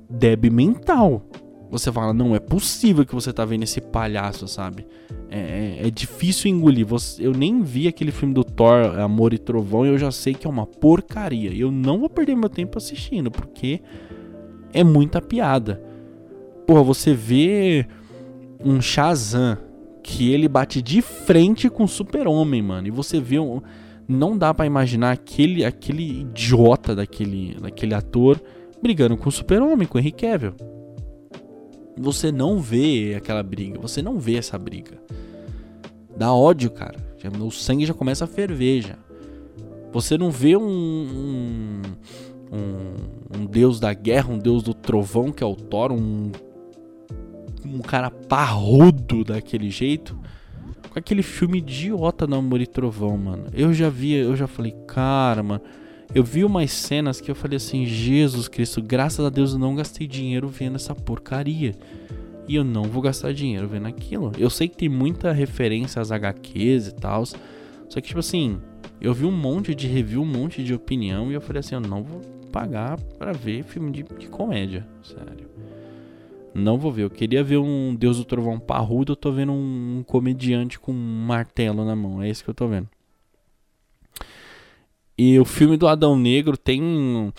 débil 0.10 0.52
mental. 0.52 1.26
Você 1.72 1.91
fala, 1.91 2.13
não 2.13 2.36
é 2.36 2.39
possível 2.39 3.06
que 3.06 3.15
você 3.15 3.32
tá 3.32 3.46
vendo 3.46 3.63
esse 3.63 3.80
palhaço, 3.80 4.48
sabe? 4.50 4.86
É, 5.30 5.39
é, 5.82 5.88
é 5.88 5.89
difícil 5.89 6.52
engolir. 6.52 6.86
Você, 6.86 7.26
eu 7.26 7.32
nem 7.32 7.62
vi 7.62 7.88
aquele 7.88 8.12
filme 8.12 8.34
do 8.34 8.44
Thor, 8.44 9.00
Amor 9.00 9.34
e 9.34 9.38
Trovão, 9.38 9.86
e 9.86 9.89
eu 9.89 9.98
já 9.98 10.12
sei 10.12 10.34
que 10.34 10.46
é 10.46 10.50
uma 10.50 10.65
porcaria. 10.65 11.54
Eu 11.56 11.72
não 11.72 12.00
vou 12.00 12.10
perder 12.10 12.36
meu 12.36 12.50
tempo 12.50 12.78
assistindo, 12.78 13.32
porque 13.32 13.82
é 14.74 14.84
muita 14.84 15.22
piada. 15.22 15.82
Porra, 16.68 16.84
você 16.84 17.13
vê 17.13 17.88
um 18.60 18.82
Shazam 18.82 19.58
que 20.04 20.32
ele 20.32 20.50
bate 20.50 20.82
de 20.82 21.02
frente 21.02 21.70
com 21.70 21.86
o 21.86 21.88
Super-Homem, 21.88 22.62
mano. 22.62 22.88
E 22.88 22.91
você 22.91 23.22
vê 23.22 23.39
um 23.39 23.62
não 24.08 24.38
dá 24.38 24.54
para 24.54 24.65
imaginar 24.65 25.12
aquele, 25.12 25.65
aquele 25.65 26.22
idiota 26.22 26.96
daquele, 26.96 27.56
daquele 27.56 27.94
ator 27.94 28.41
brigando 28.82 29.18
com 29.18 29.30
o 29.30 29.32
super-homem, 29.32 29.88
com 29.88 29.98
o 29.98 30.02
Henry 30.02 30.12
Cavill. 30.12 30.54
Você 31.98 32.32
não 32.32 32.60
vê 32.60 33.15
aquela 33.18 33.41
briga, 33.41 33.80
você 33.80 34.02
não 34.02 34.20
vê 34.20 34.36
essa 34.36 34.58
briga. 34.60 35.02
Dá 36.15 36.34
ódio, 36.34 36.70
cara. 36.70 36.98
Já, 37.18 37.30
o 37.30 37.52
sangue 37.52 37.86
já 37.86 37.94
começa 37.94 38.26
a 38.26 38.28
ferver 38.28 38.82
já. 38.82 38.98
Você 39.91 40.18
não 40.18 40.30
vê 40.30 40.58
um, 40.58 40.62
um, 40.62 41.82
um, 42.52 43.39
um 43.39 43.46
deus 43.46 43.80
da 43.80 43.94
guerra, 43.94 44.34
um 44.34 44.38
deus 44.38 44.62
do 44.62 44.74
trovão, 44.74 45.32
que 45.32 45.44
é 45.44 45.48
o 45.48 45.56
Thor, 45.56 45.91
um, 45.91 46.32
um 47.65 47.80
cara 47.80 48.12
parrudo 48.12 49.24
daquele 49.24 49.70
jeito. 49.70 50.20
Com 50.89 50.99
aquele 50.99 51.23
filme 51.23 51.58
idiota 51.58 52.25
do 52.25 52.36
Amor 52.36 52.62
e 52.62 52.67
Trovão, 52.67 53.17
mano. 53.17 53.47
Eu 53.54 53.73
já 53.73 53.89
vi, 53.89 54.13
eu 54.13 54.36
já 54.36 54.47
falei, 54.47 54.73
cara, 54.88 55.43
mano. 55.43 55.62
Eu 56.13 56.23
vi 56.23 56.43
umas 56.43 56.71
cenas 56.71 57.19
que 57.19 57.30
eu 57.30 57.36
falei 57.36 57.58
assim, 57.58 57.86
Jesus 57.86 58.47
Cristo, 58.47 58.82
graças 58.82 59.25
a 59.25 59.30
Deus 59.30 59.54
eu 59.54 59.60
não 59.60 59.75
gastei 59.75 60.08
dinheiro 60.08 60.47
vendo 60.47 60.75
essa 60.75 60.93
porcaria. 60.93 61.73
E 62.47 62.56
eu 62.56 62.63
não 62.63 62.84
vou 62.84 63.01
gastar 63.01 63.34
dinheiro 63.34 63.67
vendo 63.67 63.88
aquilo. 63.88 64.32
Eu 64.38 64.49
sei 64.49 64.67
que 64.67 64.78
tem 64.78 64.89
muita 64.89 65.32
referência 65.32 66.01
às 66.01 66.12
HQs 66.12 66.88
e 66.88 66.95
tal. 66.95 67.25
Só 67.25 67.36
que, 68.01 68.01
tipo 68.01 68.19
assim, 68.19 68.60
eu 69.01 69.13
vi 69.13 69.25
um 69.25 69.32
monte 69.32 69.73
de 69.73 69.88
review, 69.88 70.21
um 70.21 70.25
monte 70.25 70.63
de 70.63 70.73
opinião. 70.73 71.32
E 71.32 71.34
eu 71.34 71.41
falei 71.41 71.60
assim, 71.60 71.75
eu 71.75 71.82
não 71.82 72.04
vou 72.04 72.21
pagar 72.51 72.99
para 73.17 73.34
ver 73.34 73.63
filme 73.63 73.91
de, 73.91 74.04
de, 74.04 74.28
comédia. 74.28 74.88
Sério. 75.04 75.49
Não 76.56 76.78
vou 76.78 76.89
ver. 76.89 77.04
Eu 77.04 77.10
queria 77.10 77.44
ver 77.44 77.58
um 77.58 77.94
Deus 77.94 78.15
do 78.15 78.24
Trovão 78.24 78.58
parrudo. 78.58 79.12
Eu 79.12 79.15
tô 79.18 79.30
vendo 79.30 79.52
um, 79.52 80.06
comediante 80.08 80.80
com 80.80 80.94
um 80.94 81.26
martelo 81.26 81.84
na 81.84 81.98
mão. 81.98 82.24
É 82.24 82.30
isso 82.30 82.46
que 82.46 82.50
eu 82.50 82.54
tô 82.54 82.65
vendo. 82.65 82.88
E 85.18 85.38
o 85.38 85.44
filme 85.44 85.76
do 85.76 85.86
Adão 85.86 86.18
Negro 86.18 86.56
tem 86.56 87.34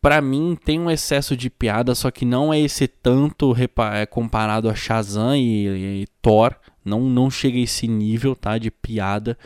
para 0.00 0.20
mim 0.22 0.56
tem 0.64 0.80
um 0.80 0.90
excesso 0.90 1.36
de 1.36 1.50
piada, 1.50 1.94
só 1.94 2.10
que 2.10 2.24
não 2.24 2.52
é 2.52 2.58
esse 2.58 2.88
tanto 2.88 3.54
é 3.92 4.06
comparado 4.06 4.68
a 4.68 4.74
Shazam 4.74 5.36
e, 5.36 6.02
e, 6.02 6.06
Thor, 6.22 6.54
não 6.84 7.02
não 7.02 7.30
chega 7.30 7.58
a 7.58 7.62
esse 7.62 7.86
nível, 7.86 8.34
tá, 8.34 8.56
de 8.56 8.70
piada, 8.70 9.36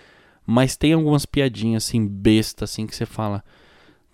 mas 0.46 0.76
tem 0.76 0.92
algumas 0.92 1.26
piadinhas 1.26 1.84
assim 1.84 2.06
besta 2.06 2.64
assim 2.64 2.86
que 2.86 2.94
você 2.94 3.04
fala, 3.04 3.42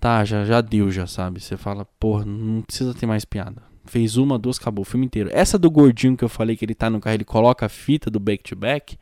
tá, 0.00 0.24
já 0.24 0.44
já 0.44 0.60
deu 0.60 0.90
já, 0.90 1.06
sabe? 1.06 1.40
Você 1.40 1.56
fala, 1.56 1.84
porra, 1.98 2.24
não 2.24 2.62
precisa 2.62 2.94
ter 2.94 3.06
mais 3.06 3.24
piada. 3.24 3.69
Fez 3.90 4.16
uma, 4.16 4.38
duas, 4.38 4.56
acabou 4.56 4.82
o 4.82 4.84
filme 4.84 5.04
inteiro. 5.04 5.30
Essa 5.32 5.58
do 5.58 5.68
gordinho 5.68 6.16
que 6.16 6.22
eu 6.22 6.28
falei 6.28 6.56
que 6.56 6.64
ele 6.64 6.76
tá 6.76 6.88
no 6.88 7.00
carro, 7.00 7.16
ele 7.16 7.24
coloca 7.24 7.66
a 7.66 7.68
fita 7.68 8.08
do 8.08 8.20
back 8.20 8.44
to 8.44 8.54
back, 8.54 8.96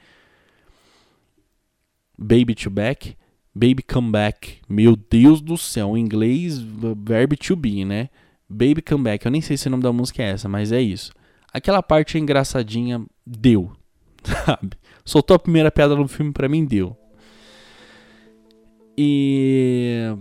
baby 2.17 2.55
to 2.55 2.71
back, 2.71 3.15
Baby 3.55 3.83
Come 3.83 4.13
Back. 4.13 4.61
Meu 4.69 4.97
Deus 4.97 5.41
do 5.41 5.59
céu, 5.59 5.97
em 5.97 6.01
inglês, 6.01 6.59
verb 6.59 7.37
to 7.37 7.57
be, 7.57 7.85
né? 7.85 8.09
Baby 8.49 8.81
Come 8.81 9.05
Back. 9.05 9.27
Eu 9.27 9.33
nem 9.33 9.41
sei 9.41 9.57
se 9.57 9.67
o 9.67 9.71
nome 9.71 9.83
da 9.83 9.93
música 9.93 10.23
é 10.23 10.31
essa, 10.31 10.49
mas 10.49 10.71
é 10.71 10.81
isso. 10.81 11.13
Aquela 11.53 11.83
parte 11.83 12.17
engraçadinha 12.19 13.05
deu, 13.27 13.73
sabe? 14.23 14.79
Soltou 15.05 15.35
a 15.35 15.39
primeira 15.39 15.71
piada 15.71 15.97
no 15.97 16.07
filme, 16.07 16.33
pra 16.33 16.49
mim 16.49 16.65
deu. 16.65 16.97
E. 18.97 20.15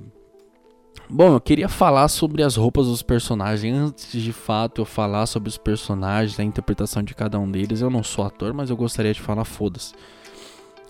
Bom, 1.09 1.33
eu 1.33 1.41
queria 1.41 1.69
falar 1.69 2.07
sobre 2.09 2.43
as 2.43 2.55
roupas 2.55 2.87
dos 2.87 3.01
personagens. 3.01 3.75
Antes 3.75 4.21
de 4.21 4.33
fato 4.33 4.81
eu 4.81 4.85
falar 4.85 5.25
sobre 5.25 5.49
os 5.49 5.57
personagens, 5.57 6.39
a 6.39 6.43
interpretação 6.43 7.01
de 7.01 7.15
cada 7.15 7.39
um 7.39 7.49
deles. 7.49 7.81
Eu 7.81 7.89
não 7.89 8.03
sou 8.03 8.25
ator, 8.25 8.53
mas 8.53 8.69
eu 8.69 8.75
gostaria 8.75 9.13
de 9.13 9.21
falar, 9.21 9.45
foda-se 9.45 9.93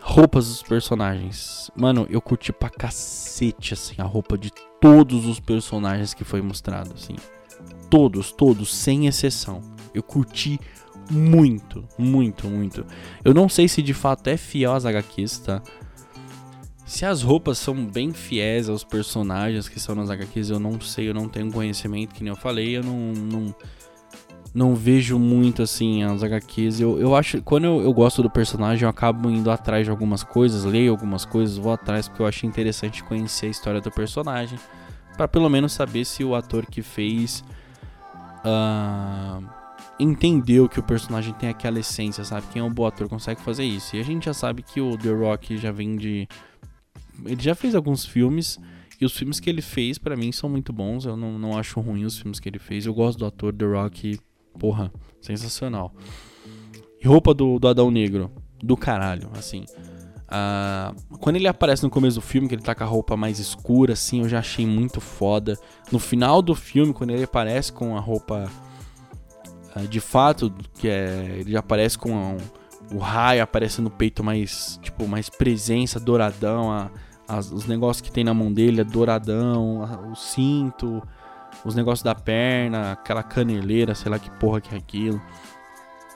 roupas 0.08 0.47
dos 0.47 0.63
personagens. 0.63 1.69
Mano, 1.75 2.08
eu 2.10 2.21
curti 2.21 2.53
pra 2.53 2.69
cacete, 2.69 3.73
assim, 3.73 3.95
a 3.97 4.06
roupa 4.06 4.38
de 4.38 4.51
todos 4.80 5.25
os 5.25 5.38
personagens 5.39 6.13
que 6.13 6.23
foi 6.23 6.41
mostrado, 6.41 6.93
assim. 6.95 7.15
Todos, 7.89 8.32
todos, 8.32 8.73
sem 8.73 9.06
exceção. 9.06 9.62
Eu 9.93 10.01
curti 10.01 10.60
muito, 11.12 11.84
muito, 11.97 12.47
muito. 12.47 12.86
Eu 13.23 13.34
não 13.34 13.49
sei 13.49 13.67
se 13.67 13.82
de 13.82 13.93
fato 13.93 14.27
é 14.27 14.38
fiel 14.38 14.73
às 14.73 14.86
HQs, 14.86 15.39
tá? 15.39 15.62
Se 16.88 17.06
as 17.06 17.21
roupas 17.21 17.58
são 17.58 17.86
bem 17.86 18.13
fiéis 18.13 18.69
aos 18.69 18.82
personagens 18.82 19.67
que 19.67 19.78
são 19.78 19.93
nas 19.93 20.10
HQs, 20.10 20.50
eu 20.52 20.58
não 20.58 20.80
sei, 20.80 21.10
eu 21.10 21.13
não 21.13 21.28
tenho 21.28 21.52
conhecimento, 21.52 22.15
que 22.15 22.23
nem 22.23 22.32
eu 22.32 22.38
falei, 22.38 22.78
eu 22.78 22.82
não, 22.82 23.12
não 23.12 23.56
não 24.56 24.73
vejo 24.73 25.19
muito 25.19 25.62
assim 25.62 26.02
as 26.04 26.23
HQs. 26.23 26.80
Eu, 26.80 26.97
eu 26.97 27.13
acho 27.13 27.41
quando 27.43 27.65
eu, 27.65 27.82
eu 27.82 27.93
gosto 27.93 28.23
do 28.23 28.30
personagem, 28.30 28.86
eu 28.86 28.89
acabo 28.89 29.30
indo 29.30 29.52
atrás 29.52 29.86
de 29.86 29.91
algumas 29.91 30.23
coisas, 30.23 30.63
leio 30.63 30.91
algumas 30.91 31.26
coisas, 31.26 31.58
vou 31.58 31.73
atrás 31.73 32.08
porque 32.08 32.21
eu 32.21 32.26
acho 32.26 32.45
interessante 32.45 33.04
conhecer 33.04 33.47
a 33.47 33.50
história 33.50 33.82
do 33.82 33.91
personagem, 33.91 34.58
para 35.17 35.28
pelo 35.28 35.50
menos 35.50 35.73
saber 35.73 36.06
se 36.06 36.23
o 36.23 36.36
ator 36.36 36.65
que 36.65 36.82
fez 36.82 37.43
uh, 38.45 39.45
entendeu 40.00 40.69
que 40.69 40.80
o 40.80 40.84
personagem 40.84 41.34
tem 41.34 41.50
aquela 41.50 41.80
essência, 41.80 42.23
sabe? 42.23 42.47
Quem 42.54 42.62
é 42.62 42.65
um 42.65 42.73
bom 42.73 42.88
ator 42.88 43.10
consegue 43.10 43.41
fazer 43.41 43.65
isso. 43.65 43.97
E 43.97 44.00
a 44.00 44.04
gente 44.04 44.26
já 44.26 44.34
sabe 44.34 44.63
que 44.63 44.80
o 44.80 44.97
The 44.97 45.12
Rock 45.12 45.58
já 45.58 45.71
vem 45.71 45.97
de 45.97 46.30
ele 47.25 47.41
já 47.41 47.56
fez 47.56 47.75
alguns 47.75 48.06
filmes 48.06 48.60
e 48.99 49.06
os 49.06 49.15
filmes 49.15 49.39
que 49.39 49.49
ele 49.49 49.62
fez, 49.62 49.97
para 49.97 50.15
mim, 50.15 50.32
são 50.32 50.49
muito 50.49 50.73
bons. 50.73 51.06
Eu 51.06 51.15
não, 51.15 51.38
não 51.38 51.58
acho 51.58 51.80
ruim 51.80 52.06
os 52.06 52.17
filmes 52.17 52.39
que 52.39 52.49
ele 52.49 52.60
fez. 52.60 52.86
Eu 52.86 52.93
gosto 52.93 53.19
do 53.19 53.25
ator 53.25 53.53
The 53.53 53.65
Rock 53.65 54.19
Porra, 54.58 54.91
sensacional. 55.21 55.93
E 56.99 57.08
roupa 57.08 57.34
do, 57.34 57.60
do 57.60 57.67
Adão 57.67 57.91
Negro, 57.91 58.32
do 58.62 58.75
caralho, 58.75 59.30
assim. 59.34 59.65
Ah, 60.27 60.93
quando 61.19 61.36
ele 61.36 61.47
aparece 61.47 61.84
no 61.84 61.89
começo 61.89 62.15
do 62.15 62.21
filme, 62.21 62.47
que 62.47 62.56
ele 62.56 62.63
tá 62.63 62.73
com 62.73 62.84
a 62.84 62.88
roupa 62.88 63.15
mais 63.15 63.39
escura, 63.39 63.93
assim, 63.93 64.21
eu 64.21 64.30
já 64.30 64.39
achei 64.39 64.65
muito 64.65 64.99
foda. 64.99 65.58
No 65.91 65.99
final 65.99 66.41
do 66.41 66.56
filme, 66.56 66.91
quando 66.91 67.12
ele 67.12 67.23
aparece 67.23 67.71
com 67.71 67.95
a 67.95 67.99
roupa 67.99 68.49
ah, 69.75 69.82
de 69.82 69.99
fato, 69.99 70.51
que 70.73 70.88
é. 70.88 71.38
Ele 71.39 71.51
já 71.51 71.60
aparece 71.60 71.97
com 71.97 72.12
um, 72.12 72.38
o 72.91 72.97
raio 72.97 73.43
aparece 73.43 73.82
no 73.82 73.89
peito 73.89 74.23
mais, 74.23 74.80
tipo, 74.82 75.08
mais 75.08 75.30
presença, 75.30 75.99
douradão, 75.99 76.71
a, 76.71 76.89
as, 77.27 77.51
os 77.51 77.65
negócios 77.65 78.01
que 78.01 78.11
tem 78.11 78.23
na 78.23 78.33
mão 78.33 78.51
dele 78.51 78.81
é 78.81 78.83
douradão, 78.83 79.83
a, 79.83 80.07
o 80.07 80.15
cinto, 80.15 81.01
os 81.65 81.75
negócios 81.75 82.03
da 82.03 82.15
perna, 82.15 82.93
aquela 82.93 83.23
caneleira, 83.23 83.93
sei 83.93 84.11
lá 84.11 84.17
que 84.17 84.29
porra 84.31 84.61
que 84.61 84.73
é 84.73 84.77
aquilo, 84.77 85.21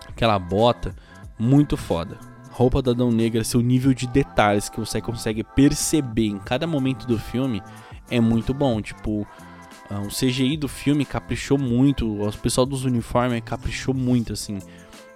aquela 0.08 0.38
bota, 0.40 0.96
muito 1.38 1.76
foda. 1.76 2.18
Roupa 2.52 2.82
da 2.82 2.92
Adão 2.92 3.12
Negra, 3.12 3.44
seu 3.44 3.62
nível 3.62 3.94
de 3.94 4.06
detalhes 4.08 4.70
que 4.70 4.80
você 4.80 5.02
consegue 5.02 5.44
perceber 5.44 6.28
em 6.28 6.38
cada 6.38 6.68
momento 6.68 7.08
do 7.08 7.18
filme 7.18 7.62
é 8.10 8.20
muito 8.20 8.54
bom. 8.54 8.82
Tipo, 8.82 9.22
uh, 9.90 10.02
o 10.06 10.10
CGI 10.10 10.58
do 10.58 10.68
filme 10.68 11.06
caprichou 11.06 11.58
muito, 11.58 12.22
o 12.22 12.38
pessoal 12.38 12.66
dos 12.66 12.84
uniformes 12.84 13.42
caprichou 13.44 13.94
muito, 13.94 14.34
assim. 14.34 14.60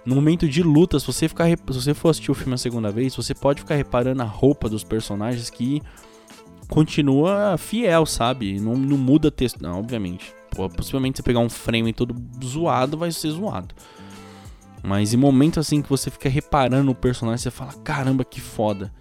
No 0.06 0.14
momento 0.14 0.48
de 0.48 0.62
luta, 0.62 1.00
se 1.00 1.06
você, 1.06 1.28
ficar, 1.28 1.48
se 1.48 1.56
você 1.66 1.92
for 1.92 2.10
assistir 2.10 2.30
o 2.30 2.34
filme 2.34 2.54
a 2.54 2.58
segunda 2.58 2.92
vez, 2.92 3.16
você 3.16 3.34
pode 3.34 3.62
ficar 3.62 3.74
reparando 3.74 4.22
a 4.22 4.24
roupa 4.24 4.68
dos 4.68 4.84
personagens 4.84 5.50
que 5.50 5.82
continua 6.68 7.58
fiel, 7.58 8.06
sabe? 8.06 8.60
Não, 8.60 8.76
não 8.76 8.96
muda 8.96 9.32
texto. 9.32 9.60
Não, 9.60 9.80
obviamente. 9.80 10.32
Pô, 10.50 10.68
possivelmente 10.68 11.16
você 11.16 11.24
pegar 11.24 11.40
um 11.40 11.50
frame 11.50 11.92
todo 11.92 12.14
zoado, 12.44 12.96
vai 12.96 13.10
ser 13.10 13.30
zoado. 13.30 13.74
Mas 14.80 15.12
em 15.12 15.16
momentos 15.16 15.58
assim 15.58 15.82
que 15.82 15.88
você 15.88 16.08
fica 16.08 16.28
reparando 16.28 16.92
o 16.92 16.94
personagem, 16.94 17.42
você 17.42 17.50
fala: 17.50 17.72
caramba, 17.82 18.24
que 18.24 18.40
foda. 18.40 18.92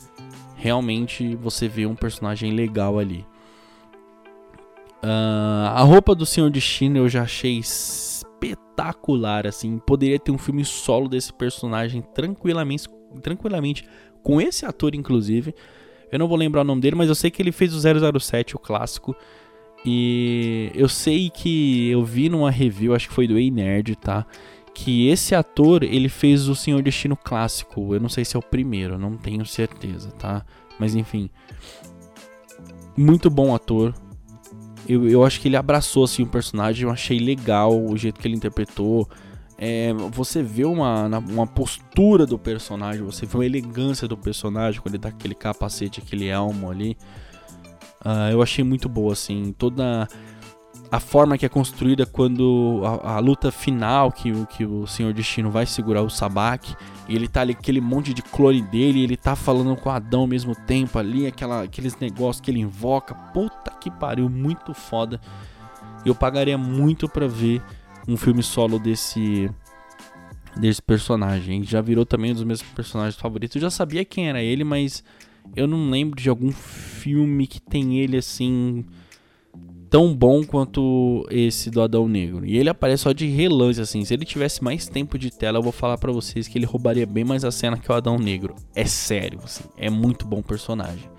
Realmente 0.56 1.36
você 1.36 1.68
vê 1.68 1.86
um 1.86 1.96
personagem 1.96 2.52
legal 2.54 2.98
ali. 2.98 3.24
Uh, 5.04 5.68
a 5.68 5.82
roupa 5.82 6.16
do 6.16 6.26
Senhor 6.26 6.50
Destino 6.50 6.98
eu 6.98 7.08
já 7.08 7.22
achei 7.22 7.62
espetacular, 8.36 9.48
assim. 9.48 9.80
Poderia 9.80 10.20
ter 10.20 10.32
um 10.32 10.38
filme 10.38 10.64
solo 10.66 11.08
desse 11.08 11.34
personagem 11.34 12.02
tranquilamente, 12.02 12.88
tranquilamente 13.22 13.86
com 14.22 14.42
esse 14.42 14.66
ator, 14.66 14.96
inclusive. 14.96 15.54
Eu 16.12 16.20
não 16.20 16.28
vou 16.28 16.38
lembrar 16.38 16.62
o 16.62 16.66
nome 16.66 16.82
dele, 16.82 16.96
mas 16.96 17.10
eu 17.10 17.16
sei 17.16 17.32
que 17.32 17.42
ele 17.42 17.52
fez 17.52 17.74
o 17.74 18.20
007, 18.20 18.56
o 18.56 18.60
clássico. 18.60 19.16
E 19.86 20.72
eu 20.74 20.90
sei 20.90 21.30
que 21.30 21.90
eu 21.90 22.04
vi 22.04 22.30
numa 22.30 22.50
review, 22.50 22.96
acho 22.96 23.08
que 23.08 23.14
foi 23.14 23.28
do 23.28 23.38
Ei 23.38 23.52
Nerd, 23.52 23.96
tá? 23.96 24.26
Que 24.74 25.08
esse 25.08 25.36
ator, 25.36 25.84
ele 25.84 26.10
fez 26.10 26.48
o 26.48 26.56
Senhor 26.56 26.82
Destino 26.82 27.16
clássico. 27.16 27.94
Eu 27.94 28.00
não 28.00 28.10
sei 28.10 28.26
se 28.26 28.36
é 28.36 28.40
o 28.40 28.44
primeiro, 28.44 28.98
não 28.98 29.16
tenho 29.16 29.46
certeza, 29.46 30.12
tá? 30.12 30.46
Mas 30.80 30.96
enfim. 30.96 31.30
Muito 32.98 33.30
bom 33.30 33.54
ator. 33.54 33.94
Eu, 34.88 35.10
eu 35.10 35.26
acho 35.26 35.42
que 35.42 35.48
ele 35.48 35.58
abraçou 35.58 36.04
assim 36.04 36.24
o 36.24 36.28
personagem, 36.28 36.84
eu 36.84 36.92
achei 36.92 37.18
legal 37.20 37.76
o 37.76 37.98
jeito 37.98 38.20
que 38.20 38.28
ele 38.28 38.36
interpretou 38.36 39.10
é, 39.58 39.94
você 40.12 40.44
vê 40.44 40.66
uma, 40.66 41.06
uma 41.06 41.48
postura 41.48 42.26
do 42.26 42.38
personagem, 42.38 43.02
você 43.02 43.26
vê 43.26 43.38
uma 43.38 43.46
elegância 43.46 44.08
do 44.08 44.18
personagem 44.18 44.82
quando 44.82 44.96
ele 44.96 45.02
dá 45.02 45.10
aquele 45.10 45.36
capacete, 45.36 46.02
aquele 46.02 46.28
elmo 46.28 46.70
ali. 46.70 46.98
Uh, 48.04 48.32
eu 48.32 48.42
achei 48.42 48.64
muito 48.64 48.90
boa, 48.90 49.14
assim, 49.14 49.54
toda 49.58 50.08
a 50.92 51.00
forma 51.00 51.38
que 51.38 51.46
é 51.46 51.50
construída 51.50 52.06
quando 52.06 52.82
a, 52.84 53.16
a, 53.16 53.20
luta 53.20 53.52
final 53.52 54.12
que, 54.12 54.32
que 54.48 54.66
o 54.66 54.86
Senhor 54.86 55.14
Destino 55.14 55.50
vai 55.50 55.66
segurar 55.66 56.02
o 56.02 56.10
Sabak 56.10 56.76
e 57.08 57.16
ele 57.16 57.28
tá 57.28 57.42
ali 57.42 57.52
aquele 57.52 57.82
monte 57.82 58.14
de 58.14 58.22
clone 58.22 58.62
dele, 58.62 59.04
ele 59.04 59.18
tá 59.18 59.36
falando 59.36 59.76
com 59.76 59.90
Adão 59.90 60.22
ao 60.22 60.28
mesmo 60.28 60.56
tempo 60.56 60.98
ali, 60.98 61.28
aquela, 61.28 61.64
aqueles 61.64 61.98
negócios 61.98 62.42
que 62.42 62.50
ele 62.50 62.60
invoca. 62.60 63.14
Puta 63.14 63.72
que 63.80 63.92
pariu, 63.92 64.30
muito 64.30 64.74
foda. 64.74 65.20
Eu 66.06 66.16
pagaria 66.16 66.58
muito 66.58 67.10
pra 67.10 67.28
ver 67.28 67.62
um 68.08 68.16
filme 68.16 68.44
solo 68.44 68.80
desse 68.80 69.50
desse 70.56 70.82
personagem. 70.82 71.64
Já 71.64 71.82
virou 71.82 72.06
também 72.06 72.32
um 72.32 72.36
dos 72.36 72.44
meus 72.44 72.62
personagens 72.62 73.20
favoritos. 73.20 73.56
Eu 73.56 73.62
já 73.64 73.70
sabia 73.70 74.06
quem 74.06 74.30
era 74.30 74.42
ele, 74.42 74.64
mas 74.64 75.04
eu 75.56 75.68
não 75.68 75.90
lembro 75.90 76.20
de 76.20 76.30
algum 76.30 76.52
filme 76.52 77.46
que 77.46 77.62
tem 77.62 78.00
ele 78.00 78.18
assim 78.18 78.86
tão 79.90 80.14
bom 80.16 80.44
quanto 80.44 81.26
esse 81.30 81.70
do 81.70 81.82
Adão 81.82 82.08
Negro. 82.08 82.46
E 82.46 82.58
ele 82.58 82.70
aparece 82.70 83.04
só 83.04 83.12
de 83.12 83.28
relance, 83.28 83.80
assim. 83.80 84.04
Se 84.04 84.14
ele 84.14 84.26
tivesse 84.26 84.64
mais 84.64 84.88
tempo 84.88 85.18
de 85.18 85.32
tela, 85.32 85.58
eu 85.58 85.64
vou 85.64 85.72
falar 85.72 85.98
para 85.98 86.12
vocês 86.12 86.48
que 86.48 86.58
ele 86.58 86.66
roubaria 86.66 87.06
bem 87.06 87.24
mais 87.24 87.44
a 87.44 87.52
cena 87.52 87.78
que 87.78 87.92
o 87.92 87.96
Adão 87.96 88.18
Negro. 88.18 88.56
É 88.76 88.86
sério, 88.86 89.40
assim. 89.44 89.64
É 89.78 89.90
muito 89.90 90.26
bom 90.28 90.42
personagem. 90.42 91.10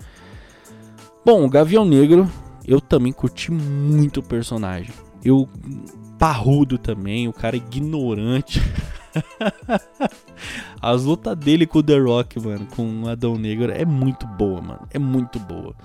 Bom, 1.25 1.45
o 1.45 1.49
Gavião 1.49 1.83
Negro, 1.83 2.29
eu 2.65 2.79
também 2.79 3.11
curti 3.11 3.51
muito 3.51 4.19
o 4.19 4.23
personagem. 4.23 4.93
Eu. 5.23 5.47
Parrudo 6.17 6.79
também, 6.79 7.27
o 7.27 7.33
cara 7.33 7.55
ignorante. 7.55 8.59
As 10.81 11.03
lutas 11.03 11.37
dele 11.37 11.67
com 11.67 11.79
o 11.79 11.83
The 11.83 11.99
Rock, 11.99 12.39
mano, 12.39 12.65
com 12.75 13.03
o 13.03 13.07
Adão 13.07 13.37
Negro 13.37 13.71
é 13.71 13.85
muito 13.85 14.25
boa, 14.25 14.59
mano. 14.59 14.87
É 14.91 14.97
muito 14.97 15.39
boa. 15.39 15.75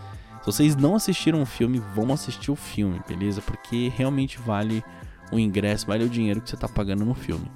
Se 0.43 0.47
vocês 0.47 0.75
não 0.75 0.97
assistiram 0.97 1.41
o 1.41 1.47
filme, 1.47 1.81
vão 1.95 2.13
assistir 2.13 2.51
o 2.51 2.57
filme, 2.57 3.01
beleza? 3.07 3.41
Porque 3.41 3.93
realmente 3.97 4.41
vale 4.41 4.85
o 5.31 5.39
ingresso, 5.39 5.87
vale 5.87 6.03
o 6.03 6.09
dinheiro 6.09 6.41
que 6.41 6.51
você 6.51 6.57
tá 6.57 6.69
pagando 6.69 7.05
no 7.05 7.15
filme. 7.15 7.49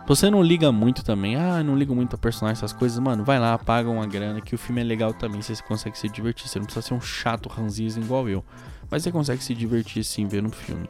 Se 0.00 0.08
você 0.08 0.30
não 0.30 0.42
liga 0.42 0.72
muito 0.72 1.04
também, 1.04 1.36
ah, 1.36 1.62
não 1.62 1.76
ligo 1.76 1.94
muito 1.94 2.16
a 2.16 2.18
personagem, 2.18 2.58
essas 2.58 2.72
coisas, 2.72 2.98
mano, 2.98 3.22
vai 3.22 3.38
lá, 3.38 3.56
paga 3.58 3.88
uma 3.90 4.06
grana, 4.06 4.40
que 4.40 4.54
o 4.54 4.58
filme 4.58 4.80
é 4.80 4.84
legal 4.84 5.12
também, 5.12 5.42
você 5.42 5.54
consegue 5.62 5.96
se 5.96 6.08
divertir. 6.08 6.48
Você 6.48 6.58
não 6.58 6.64
precisa 6.64 6.84
ser 6.84 6.94
um 6.94 7.00
chato 7.00 7.48
ranziza 7.50 8.00
igual 8.00 8.28
eu, 8.28 8.42
mas 8.90 9.02
você 9.02 9.12
consegue 9.12 9.44
se 9.44 9.54
divertir 9.54 10.02
sim 10.02 10.26
vendo 10.26 10.48
o 10.48 10.52
filme. 10.52 10.88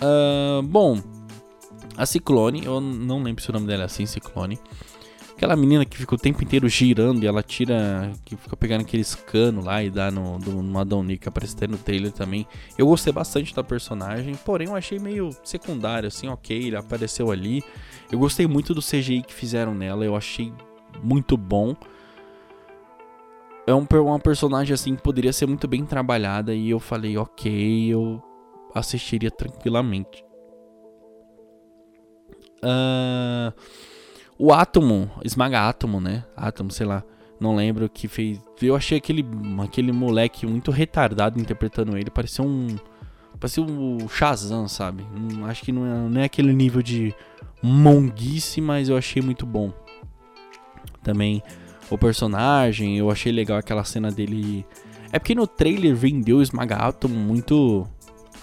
Uh, 0.00 0.62
bom, 0.62 1.02
a 1.96 2.06
Ciclone, 2.06 2.64
eu 2.64 2.80
não 2.80 3.22
lembro 3.22 3.42
se 3.42 3.50
o 3.50 3.52
nome 3.52 3.66
dela 3.66 3.82
é 3.82 3.86
assim, 3.86 4.06
Ciclone. 4.06 4.58
Aquela 5.36 5.54
menina 5.54 5.84
que 5.84 5.98
fica 5.98 6.14
o 6.14 6.18
tempo 6.18 6.42
inteiro 6.42 6.66
girando 6.66 7.22
e 7.22 7.26
ela 7.26 7.42
tira. 7.42 8.10
que 8.24 8.34
fica 8.34 8.56
pegando 8.56 8.80
aqueles 8.80 9.14
canos 9.14 9.66
lá 9.66 9.84
e 9.84 9.90
dá 9.90 10.10
no, 10.10 10.38
do, 10.38 10.62
no 10.62 10.78
Adão 10.78 11.02
Nick, 11.02 11.28
no 11.68 11.76
trailer 11.76 12.10
também. 12.10 12.46
Eu 12.78 12.86
gostei 12.86 13.12
bastante 13.12 13.54
da 13.54 13.62
personagem, 13.62 14.34
porém 14.34 14.68
eu 14.68 14.74
achei 14.74 14.98
meio 14.98 15.28
secundário, 15.44 16.06
assim, 16.06 16.26
ok, 16.26 16.56
ele 16.56 16.76
apareceu 16.76 17.30
ali. 17.30 17.62
Eu 18.10 18.18
gostei 18.18 18.46
muito 18.46 18.72
do 18.72 18.80
CGI 18.80 19.20
que 19.20 19.34
fizeram 19.34 19.74
nela, 19.74 20.06
eu 20.06 20.16
achei 20.16 20.50
muito 21.02 21.36
bom. 21.36 21.76
É 23.66 23.74
um, 23.74 23.86
uma 24.06 24.18
personagem 24.18 24.72
assim 24.72 24.96
que 24.96 25.02
poderia 25.02 25.34
ser 25.34 25.44
muito 25.44 25.68
bem 25.68 25.84
trabalhada 25.84 26.54
e 26.54 26.70
eu 26.70 26.80
falei, 26.80 27.18
ok, 27.18 27.92
eu 27.92 28.22
assistiria 28.74 29.30
tranquilamente. 29.30 30.24
Uh, 32.64 33.52
o 34.38 34.52
Átomo, 34.52 35.10
Esmaga 35.24 35.68
Átomo, 35.68 36.00
né? 36.00 36.24
Átomo, 36.36 36.70
sei 36.70 36.86
lá. 36.86 37.02
Não 37.38 37.54
lembro 37.54 37.88
que 37.88 38.08
fez. 38.08 38.40
Eu 38.60 38.74
achei 38.74 38.98
aquele, 38.98 39.24
aquele 39.62 39.92
moleque 39.92 40.46
muito 40.46 40.70
retardado 40.70 41.38
interpretando 41.38 41.96
ele. 41.96 42.10
Parecia 42.10 42.44
um. 42.44 42.68
Parecia 43.38 43.62
o 43.62 44.08
Shazam, 44.08 44.66
sabe? 44.66 45.04
acho 45.46 45.62
que 45.62 45.70
não 45.70 45.84
é, 45.84 46.08
não 46.08 46.20
é 46.22 46.24
aquele 46.24 46.54
nível 46.54 46.80
de 46.80 47.14
monguice, 47.62 48.62
mas 48.62 48.88
eu 48.88 48.96
achei 48.96 49.20
muito 49.20 49.44
bom. 49.44 49.72
Também 51.02 51.42
o 51.90 51.98
personagem, 51.98 52.96
eu 52.96 53.10
achei 53.10 53.30
legal 53.30 53.58
aquela 53.58 53.84
cena 53.84 54.10
dele. 54.10 54.66
É 55.12 55.18
porque 55.18 55.34
no 55.34 55.46
trailer 55.46 55.94
vendeu 55.94 56.40
Esmaga 56.40 56.76
Átomo 56.76 57.14
muito 57.14 57.86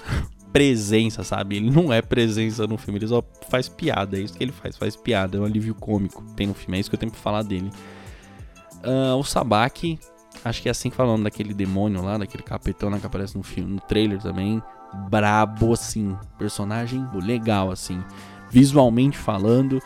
presença, 0.53 1.23
sabe? 1.23 1.57
Ele 1.57 1.71
não 1.71 1.91
é 1.91 2.01
presença 2.01 2.67
no 2.67 2.77
filme, 2.77 2.99
ele 2.99 3.07
só 3.07 3.23
faz 3.49 3.67
piada. 3.67 4.17
É 4.17 4.21
isso 4.21 4.35
que 4.35 4.43
ele 4.43 4.51
faz, 4.51 4.77
faz 4.77 4.95
piada. 4.95 5.35
É 5.37 5.41
um 5.41 5.45
alívio 5.45 5.73
cômico 5.73 6.23
tem 6.35 6.45
no 6.45 6.53
filme. 6.53 6.77
É 6.77 6.79
isso 6.79 6.89
que 6.89 6.95
eu 6.95 6.99
tenho 6.99 7.11
pra 7.11 7.19
falar 7.19 7.41
dele. 7.41 7.71
Uh, 8.85 9.17
o 9.17 9.23
Sabaki, 9.23 9.99
acho 10.45 10.61
que 10.61 10.67
é 10.67 10.71
assim 10.71 10.91
falando 10.91 11.23
daquele 11.23 11.53
demônio 11.53 12.03
lá, 12.03 12.19
daquele 12.19 12.43
capetão 12.43 12.89
lá 12.89 12.99
que 12.99 13.05
aparece 13.05 13.35
no 13.35 13.43
filme, 13.43 13.73
no 13.73 13.81
trailer 13.81 14.21
também. 14.21 14.61
Brabo, 15.09 15.73
assim. 15.73 16.15
Personagem 16.37 17.05
legal, 17.15 17.71
assim. 17.71 18.03
Visualmente 18.51 19.17
falando. 19.17 19.81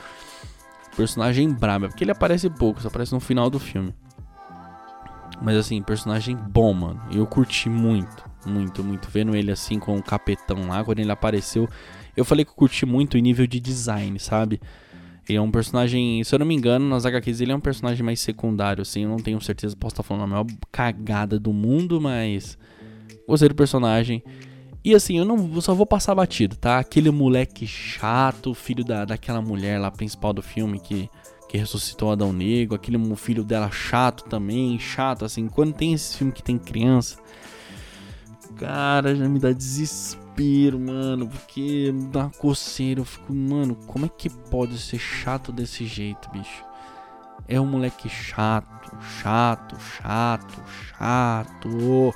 Personagem 0.98 1.50
brabo. 1.50 1.86
É 1.86 1.88
porque 1.88 2.04
ele 2.04 2.12
aparece 2.12 2.50
pouco, 2.50 2.82
só 2.82 2.90
aparece 2.90 3.14
no 3.14 3.22
final 3.22 3.50
do 3.50 3.58
filme. 3.58 3.96
Mas 5.42 5.56
assim, 5.56 5.82
personagem 5.82 6.36
bom, 6.36 6.74
mano. 6.74 7.02
Eu 7.10 7.26
curti 7.26 7.70
muito 7.70 8.27
muito, 8.46 8.84
muito. 8.84 9.10
Vendo 9.10 9.36
ele 9.36 9.52
assim 9.52 9.80
com 9.80 9.98
o 9.98 10.04
capetão 10.04 10.68
lá, 10.68 10.84
quando 10.84 11.00
ele 11.00 11.12
apareceu. 11.12 11.68
Eu 12.16 12.26
falei 12.26 12.44
que 12.44 12.52
eu 12.52 12.56
curti 12.56 12.86
muito 12.86 13.18
em 13.18 13.22
nível 13.22 13.46
de 13.46 13.60
design, 13.60 14.20
sabe? 14.20 14.60
Ele 15.30 15.38
é 15.38 15.42
um 15.42 15.52
personagem, 15.52 16.24
se 16.24 16.34
eu 16.34 16.40
não 16.40 16.46
me 16.46 16.56
engano, 16.56 16.88
nas 16.88 17.06
HQs 17.06 17.42
ele 17.42 17.52
é 17.52 17.56
um 17.56 17.60
personagem 17.60 18.04
mais 18.04 18.20
secundário, 18.20 18.82
assim. 18.82 19.04
Eu 19.04 19.10
não 19.10 19.18
tenho 19.18 19.40
certeza, 19.42 19.76
posso 19.76 19.94
estar 19.94 20.04
falando 20.04 20.24
a 20.24 20.28
maior 20.28 20.46
cagada 20.72 21.40
do 21.40 21.52
mundo, 21.52 22.00
mas. 22.00 22.58
Gostei 23.28 23.50
do 23.50 23.56
personagem. 23.56 24.24
E 24.84 24.96
assim, 24.96 25.18
eu 25.18 25.26
não 25.26 25.54
eu 25.54 25.62
só 25.62 25.74
vou 25.74 25.86
passar 25.86 26.16
batido, 26.16 26.56
tá? 26.56 26.80
Aquele 26.80 27.12
moleque 27.12 27.68
chato, 27.68 28.54
filho 28.54 28.86
da, 28.86 29.04
daquela 29.04 29.42
mulher 29.42 29.78
lá 29.80 29.92
principal 29.92 30.32
do 30.32 30.42
filme 30.42 30.80
que, 30.80 31.10
que 31.50 31.58
ressuscitou 31.58 32.10
Adão 32.10 32.32
Negro, 32.32 32.76
aquele 32.76 32.98
filho 33.18 33.44
dela 33.44 33.70
chato 33.70 34.24
também, 34.30 34.80
chato, 34.80 35.26
assim. 35.26 35.50
Quando 35.50 35.74
tem 35.74 35.92
esse 35.92 36.16
filme 36.16 36.32
que 36.32 36.42
tem 36.42 36.58
criança, 36.58 37.18
Cara, 38.56 39.16
já 39.16 39.28
me 39.28 39.40
dá 39.40 39.52
desespero, 39.52 40.80
mano. 40.80 41.28
Porque 41.28 41.94
dá 42.12 42.22
uma 42.22 42.30
coceira. 42.30 43.02
Eu 43.02 43.06
fico, 43.06 43.34
mano, 43.34 43.76
como 43.88 44.06
é 44.06 44.10
que 44.10 44.30
pode 44.30 44.78
ser 44.78 45.00
chato 45.00 45.52
desse 45.52 45.86
jeito, 45.86 46.30
bicho? 46.32 46.64
É 47.48 47.60
um 47.62 47.66
moleque 47.66 48.10
chato, 48.10 48.92
chato, 49.22 49.78
chato, 49.80 50.64
chato. 50.68 52.14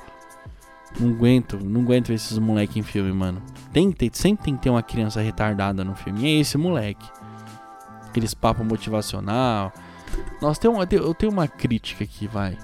Não 1.00 1.10
aguento, 1.10 1.58
não 1.58 1.80
aguento 1.82 2.08
ver 2.08 2.14
esses 2.14 2.38
moleques 2.38 2.76
em 2.76 2.82
filme, 2.82 3.12
mano. 3.12 3.42
Tem, 3.72 3.90
tem, 3.90 4.10
sempre 4.12 4.44
tem 4.44 4.56
que 4.56 4.62
ter 4.62 4.70
uma 4.70 4.82
criança 4.82 5.22
retardada 5.22 5.82
no 5.82 5.94
filme. 5.94 6.20
E 6.22 6.26
é 6.26 6.40
esse 6.40 6.58
moleque. 6.58 7.08
Aqueles 8.08 8.34
papos 8.34 8.66
motivacional. 8.66 9.72
Nossa, 10.40 10.60
tem 10.60 10.70
uma, 10.70 10.86
eu 10.90 11.14
tenho 11.14 11.32
uma 11.32 11.48
crítica 11.48 12.04
aqui, 12.04 12.26
vai. 12.26 12.58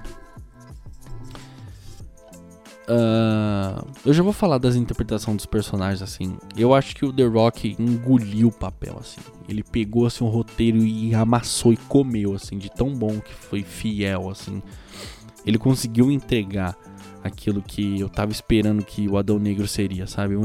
Uh, 2.88 3.86
eu 4.06 4.14
já 4.14 4.22
vou 4.22 4.32
falar 4.32 4.56
das 4.56 4.74
interpretações 4.74 5.36
dos 5.36 5.46
personagens 5.46 6.00
assim. 6.00 6.38
Eu 6.56 6.72
acho 6.74 6.96
que 6.96 7.04
o 7.04 7.12
The 7.12 7.24
Rock 7.24 7.76
engoliu 7.78 8.48
o 8.48 8.52
papel 8.52 8.96
assim. 8.98 9.20
Ele 9.46 9.62
pegou 9.62 10.06
assim 10.06 10.24
um 10.24 10.28
roteiro 10.28 10.78
e 10.78 11.14
amassou 11.14 11.70
e 11.72 11.76
comeu 11.76 12.34
assim, 12.34 12.56
de 12.56 12.70
tão 12.70 12.94
bom 12.94 13.20
que 13.20 13.32
foi 13.34 13.62
fiel 13.62 14.30
assim. 14.30 14.62
Ele 15.44 15.58
conseguiu 15.58 16.10
entregar 16.10 16.76
aquilo 17.22 17.60
que 17.60 18.00
eu 18.00 18.08
tava 18.08 18.32
esperando 18.32 18.82
que 18.82 19.06
o 19.06 19.18
Adão 19.18 19.38
Negro 19.38 19.68
seria, 19.68 20.06
sabe? 20.06 20.34
Um, 20.34 20.44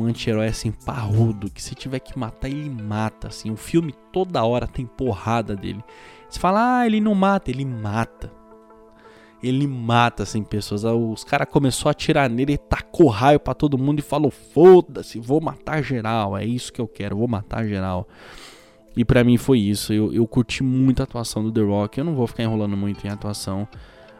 um 0.00 0.04
anti-herói 0.04 0.48
assim 0.48 0.70
parrudo, 0.70 1.50
que 1.50 1.62
se 1.62 1.74
tiver 1.74 2.00
que 2.00 2.18
matar, 2.18 2.48
ele 2.48 2.68
mata, 2.68 3.28
assim. 3.28 3.50
O 3.50 3.56
filme 3.56 3.94
toda 4.12 4.44
hora 4.44 4.66
tem 4.66 4.84
porrada 4.84 5.56
dele. 5.56 5.82
Você 6.28 6.38
fala, 6.38 6.80
ah, 6.80 6.86
ele 6.86 7.00
não 7.00 7.14
mata, 7.14 7.50
ele 7.50 7.64
mata 7.64 8.39
ele 9.42 9.66
mata 9.66 10.22
assim 10.22 10.42
pessoas. 10.42 10.84
Os 10.84 11.24
caras 11.24 11.48
começou 11.48 11.88
a 11.88 11.92
atirar 11.92 12.28
nele, 12.28 12.56
tacou 12.56 13.08
raio 13.08 13.40
para 13.40 13.54
todo 13.54 13.78
mundo 13.78 13.98
e 14.00 14.02
falou: 14.02 14.30
"Foda-se, 14.30 15.18
vou 15.18 15.40
matar 15.40 15.82
geral, 15.82 16.36
é 16.36 16.44
isso 16.44 16.72
que 16.72 16.80
eu 16.80 16.88
quero, 16.88 17.16
vou 17.16 17.28
matar 17.28 17.66
geral". 17.66 18.06
E 18.96 19.04
para 19.04 19.22
mim 19.24 19.36
foi 19.36 19.60
isso. 19.60 19.92
Eu, 19.92 20.12
eu 20.12 20.26
curti 20.26 20.62
muito 20.62 21.00
a 21.00 21.04
atuação 21.04 21.42
do 21.42 21.52
The 21.52 21.60
Rock. 21.60 21.98
Eu 21.98 22.04
não 22.04 22.14
vou 22.14 22.26
ficar 22.26 22.42
enrolando 22.42 22.76
muito 22.76 23.06
em 23.06 23.10
atuação. 23.10 23.68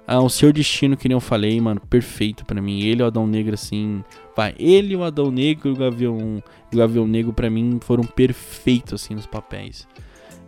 Ah, 0.06 0.20
o 0.20 0.28
seu 0.28 0.52
destino, 0.52 0.96
que 0.96 1.08
nem 1.08 1.14
eu 1.14 1.20
falei, 1.20 1.60
mano, 1.60 1.80
perfeito 1.88 2.44
para 2.44 2.60
mim. 2.60 2.80
Ele 2.80 3.00
e 3.00 3.04
o 3.04 3.06
Adão 3.06 3.26
Negro, 3.26 3.54
assim. 3.54 4.02
Vai, 4.36 4.54
ele, 4.58 4.96
o 4.96 5.04
Adão 5.04 5.30
Negro 5.30 5.68
e 5.68 5.72
o 5.72 5.76
Gavião, 5.76 6.42
o 6.72 6.76
Gavião 6.76 7.06
Negro, 7.06 7.32
para 7.32 7.50
mim, 7.50 7.78
foram 7.80 8.04
perfeitos, 8.04 8.94
assim, 8.94 9.14
nos 9.14 9.26
papéis. 9.26 9.86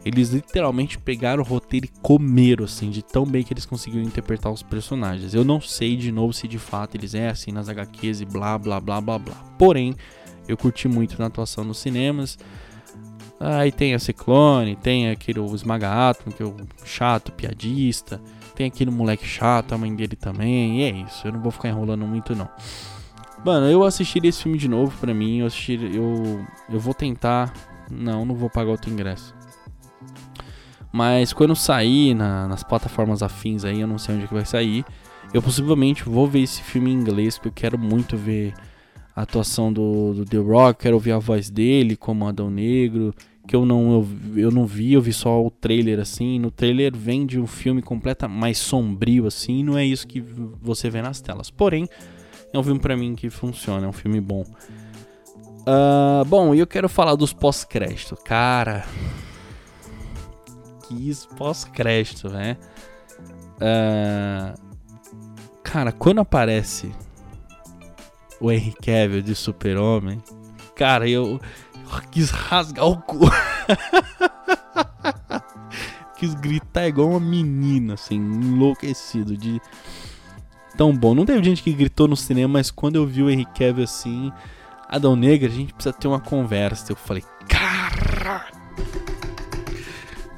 Eles 0.04 0.30
literalmente 0.30 0.98
pegaram 0.98 1.42
o 1.42 1.46
roteiro 1.46 1.86
e 1.86 2.00
comeram, 2.00 2.64
assim, 2.64 2.90
de 2.90 3.02
tão 3.02 3.24
bem 3.24 3.44
que 3.44 3.52
eles 3.52 3.64
conseguiram 3.64 4.04
interpretar 4.04 4.52
os 4.52 4.62
personagens. 4.62 5.32
Eu 5.32 5.44
não 5.44 5.60
sei 5.60 5.96
de 5.96 6.10
novo 6.10 6.32
se 6.32 6.48
de 6.48 6.58
fato 6.58 6.96
eles 6.96 7.14
é 7.14 7.28
assim 7.28 7.52
nas 7.52 7.68
HQs 7.68 8.20
e 8.20 8.24
blá 8.24 8.58
blá 8.58 8.80
blá 8.80 9.00
blá 9.00 9.18
blá. 9.18 9.34
Porém, 9.56 9.94
eu 10.48 10.56
curti 10.56 10.88
muito 10.88 11.18
na 11.18 11.26
atuação 11.26 11.62
nos 11.62 11.78
cinemas. 11.78 12.36
Aí 13.38 13.72
tem 13.72 13.94
a 13.94 13.98
Ciclone, 13.98 14.76
tem 14.76 15.10
aquele 15.10 15.40
o 15.40 15.54
Esmaga 15.54 16.10
Atom, 16.10 16.30
que 16.30 16.42
é 16.42 16.46
o 16.46 16.56
chato, 16.84 17.32
piadista. 17.32 18.20
Tem 18.54 18.66
aquele 18.66 18.90
moleque 18.90 19.26
chato, 19.26 19.72
a 19.72 19.78
mãe 19.78 19.94
dele 19.94 20.16
também. 20.16 20.80
E 20.80 20.82
é 20.82 20.90
isso, 20.90 21.26
eu 21.26 21.32
não 21.32 21.40
vou 21.40 21.50
ficar 21.50 21.68
enrolando 21.68 22.06
muito 22.06 22.34
não. 22.34 22.48
Mano, 23.44 23.66
eu 23.68 23.82
assistiria 23.82 24.28
esse 24.28 24.42
filme 24.42 24.58
de 24.58 24.68
novo 24.68 24.96
pra 24.98 25.12
mim. 25.12 25.38
Eu 25.38 25.46
assistir, 25.46 25.82
eu, 25.94 26.44
eu 26.70 26.78
vou 26.78 26.94
tentar. 26.94 27.52
Não, 27.90 28.24
não 28.24 28.34
vou 28.34 28.48
pagar 28.48 28.70
outro 28.70 28.90
ingresso. 28.90 29.34
Mas 30.92 31.33
quando 31.33 31.57
sair 31.57 32.14
na, 32.14 32.46
nas 32.46 32.62
plataformas 32.62 33.22
afins 33.22 33.64
aí, 33.64 33.81
eu 33.81 33.87
não 33.87 33.98
sei 33.98 34.14
onde 34.14 34.24
é 34.24 34.26
que 34.28 34.35
vai 34.35 34.44
sair. 34.44 34.85
Eu 35.33 35.40
possivelmente 35.40 36.05
vou 36.05 36.26
ver 36.26 36.40
esse 36.40 36.62
filme 36.62 36.90
em 36.90 36.94
inglês, 36.94 37.37
porque 37.38 37.48
eu 37.48 37.52
quero 37.52 37.78
muito 37.78 38.16
ver 38.16 38.52
a 39.16 39.22
atuação 39.22 39.72
do, 39.72 40.12
do 40.14 40.24
The 40.24 40.37
Rock, 40.38 40.83
quero 40.83 40.94
ouvir 40.94 41.12
a 41.12 41.18
voz 41.18 41.48
dele 41.48 41.96
como 41.96 42.26
Adão 42.28 42.50
Negro, 42.50 43.14
que 43.46 43.57
eu 43.57 43.64
não, 43.64 43.92
eu, 43.92 44.09
eu 44.44 44.50
não 44.50 44.66
vi, 44.66 44.92
eu 44.92 45.00
vi 45.00 45.12
só 45.12 45.42
o 45.42 45.50
trailer 45.50 45.98
assim. 45.98 46.38
No 46.38 46.50
trailer 46.50 46.94
vem 46.94 47.24
de 47.24 47.40
um 47.40 47.46
filme 47.46 47.81
completamente 47.81 48.38
mais 48.38 48.59
sombrio 48.59 49.26
assim, 49.26 49.62
não 49.64 49.78
é 49.78 49.85
isso 49.85 50.07
que 50.07 50.20
você 50.61 50.90
vê 50.90 51.00
nas 51.00 51.20
telas. 51.20 51.50
Porém, 51.50 51.88
É 52.52 52.59
um 52.59 52.62
filme 52.62 52.78
para 52.78 52.96
mim 52.96 53.14
que 53.14 53.31
funciona, 53.31 53.87
é 53.87 53.88
um 53.88 53.92
filme 53.92 54.20
bom. 54.20 54.44
Uh, 55.62 56.24
bom, 56.26 56.55
e 56.55 56.59
eu 56.59 56.66
quero 56.66 56.88
falar 56.88 57.14
dos 57.14 57.33
pós-créditos. 57.33 58.18
Cara, 58.24 58.85
que 60.92 61.35
pós-crédito, 61.37 62.28
né? 62.28 62.57
Uh, 63.57 64.55
cara, 65.62 65.92
quando 65.92 66.20
aparece 66.20 66.92
o 68.40 68.50
Henry 68.50 68.72
Cavill 68.72 69.22
de 69.22 69.35
Super-Homem, 69.35 70.22
cara, 70.74 71.09
eu, 71.09 71.40
eu 71.74 72.02
quis 72.11 72.31
rasgar 72.31 72.87
o 72.87 73.00
cu. 73.00 73.20
quis 76.18 76.35
gritar 76.35 76.87
igual 76.87 77.11
uma 77.11 77.20
menina, 77.20 77.94
assim, 77.94 78.16
enlouquecido 78.16 79.37
de 79.37 79.61
tão 80.76 80.94
bom. 80.96 81.14
Não 81.14 81.24
teve 81.24 81.42
gente 81.42 81.62
que 81.62 81.72
gritou 81.72 82.07
no 82.07 82.16
cinema, 82.16 82.55
mas 82.55 82.70
quando 82.70 82.96
eu 82.96 83.07
vi 83.07 83.22
o 83.22 83.31
Henry 83.31 83.46
Cavill 83.46 83.85
assim, 83.85 84.33
Adão 84.88 85.16
Negra, 85.16 85.48
a 85.48 85.52
gente 85.52 85.72
precisa 85.72 85.92
ter 85.92 86.09
uma 86.09 86.20
conversa. 86.20 86.92
Eu 86.92 86.96
falei, 86.96 87.24
cara, 87.48 88.51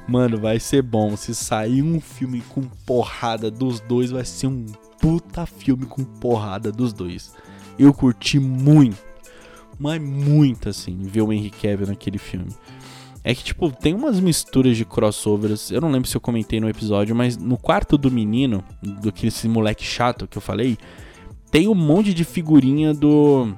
mano, 0.07 0.37
vai 0.37 0.59
ser 0.59 0.81
bom. 0.81 1.15
Se 1.15 1.33
sair 1.33 1.81
um 1.81 1.99
filme 1.99 2.41
com 2.49 2.61
porrada 2.85 3.49
dos 3.49 3.79
dois, 3.79 4.11
vai 4.11 4.25
ser 4.25 4.47
um 4.47 4.65
puta 4.99 5.45
filme 5.45 5.85
com 5.85 6.03
porrada 6.03 6.71
dos 6.71 6.93
dois. 6.93 7.33
Eu 7.77 7.93
curti 7.93 8.39
muito, 8.39 8.97
mas 9.79 10.01
muito 10.01 10.69
assim, 10.69 10.97
ver 11.03 11.21
o 11.21 11.33
Henry 11.33 11.49
Cavill 11.49 11.87
naquele 11.87 12.17
filme. 12.17 12.49
É 13.23 13.33
que, 13.33 13.43
tipo, 13.43 13.71
tem 13.71 13.93
umas 13.93 14.19
misturas 14.19 14.77
de 14.77 14.85
crossovers. 14.85 15.71
Eu 15.71 15.81
não 15.81 15.89
lembro 15.89 16.07
se 16.07 16.15
eu 16.15 16.21
comentei 16.21 16.59
no 16.59 16.69
episódio, 16.69 17.15
mas 17.15 17.35
no 17.35 17.57
quarto 17.57 17.97
do 17.97 18.11
menino, 18.11 18.63
do 18.83 19.11
que 19.11 19.27
esse 19.27 19.47
moleque 19.47 19.83
chato 19.83 20.27
que 20.27 20.37
eu 20.37 20.41
falei, 20.41 20.77
tem 21.49 21.67
um 21.67 21.73
monte 21.73 22.13
de 22.13 22.23
figurinha 22.23 22.93
do. 22.93 23.51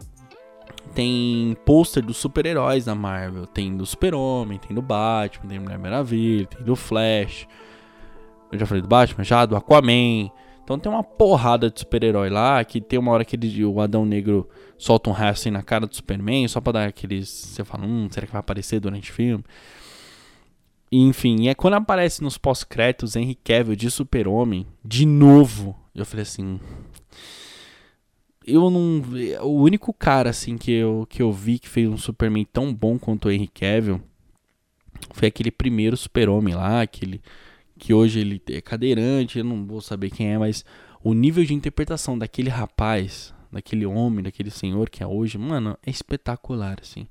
Tem 0.97 1.55
pôster 1.63 2.03
dos 2.03 2.17
super-heróis 2.17 2.86
da 2.86 2.95
Marvel. 2.95 3.45
Tem 3.45 3.77
do 3.77 3.86
Super-Homem, 3.86 4.57
tem 4.57 4.73
do 4.73 4.81
Batman, 4.81 5.47
tem 5.47 5.60
do 5.60 5.63
Mulher 5.63 5.77
Maravilha, 5.77 6.47
tem 6.47 6.65
do 6.65 6.75
Flash. 6.75 7.47
Eu 8.51 8.57
já 8.57 8.65
falei 8.65 8.81
do 8.81 8.88
Batman, 8.88 9.23
já, 9.23 9.45
do 9.45 9.55
Aquaman. 9.55 10.31
Então 10.63 10.79
tem 10.79 10.91
uma 10.91 11.03
porrada 11.03 11.69
de 11.69 11.81
super-herói 11.81 12.31
lá, 12.31 12.65
que 12.65 12.81
tem 12.81 12.97
uma 12.97 13.12
hora 13.12 13.23
que 13.23 13.36
ele, 13.36 13.63
o 13.63 13.79
Adão 13.79 14.07
Negro 14.07 14.49
solta 14.75 15.12
um 15.12 15.13
raio 15.13 15.33
assim 15.33 15.51
na 15.51 15.62
cara 15.62 15.86
do 15.86 15.95
Superman, 15.95 16.47
só 16.47 16.60
pra 16.60 16.71
dar 16.71 16.88
aqueles... 16.88 17.29
Você 17.29 17.63
fala, 17.63 17.86
hum, 17.86 18.07
será 18.10 18.25
que 18.25 18.33
vai 18.33 18.39
aparecer 18.39 18.79
durante 18.79 19.12
o 19.12 19.13
filme? 19.13 19.43
Enfim, 20.91 21.47
é 21.47 21.53
quando 21.53 21.75
aparece 21.75 22.23
nos 22.23 22.39
pós-créditos 22.39 23.15
Henry 23.15 23.36
Cavill 23.36 23.75
de 23.75 23.91
Super-Homem, 23.91 24.65
de 24.83 25.05
novo, 25.05 25.77
eu 25.93 26.07
falei 26.07 26.23
assim... 26.23 26.60
Eu 28.47 28.69
não... 28.69 29.03
O 29.41 29.62
único 29.62 29.93
cara, 29.93 30.29
assim, 30.29 30.57
que 30.57 30.71
eu, 30.71 31.05
que 31.10 31.21
eu 31.21 31.31
vi 31.33 31.60
que 31.60 31.67
fez 31.67 31.89
um 31.89 31.97
Superman 31.97 32.45
tão 32.45 32.73
bom 32.73 32.97
quanto 32.97 33.27
o 33.27 33.31
Henry 33.31 33.47
Cavill 33.47 34.01
foi 35.13 35.27
aquele 35.27 35.51
primeiro 35.51 35.95
Super-Homem 35.95 36.55
lá, 36.55 36.81
aquele 36.81 37.21
que 37.77 37.93
hoje 37.93 38.19
ele 38.19 38.41
é 38.49 38.62
cadeirante, 38.62 39.38
eu 39.38 39.45
não 39.45 39.65
vou 39.65 39.81
saber 39.81 40.10
quem 40.10 40.33
é, 40.33 40.38
mas 40.38 40.65
o 41.03 41.13
nível 41.13 41.43
de 41.43 41.53
interpretação 41.53 42.17
daquele 42.17 42.49
rapaz, 42.49 43.33
daquele 43.51 43.86
homem, 43.86 44.23
daquele 44.23 44.49
senhor 44.49 44.89
que 44.89 45.03
é 45.03 45.07
hoje, 45.07 45.38
mano, 45.38 45.77
é 45.86 45.89
espetacular, 45.89 46.79
assim. 46.81 47.07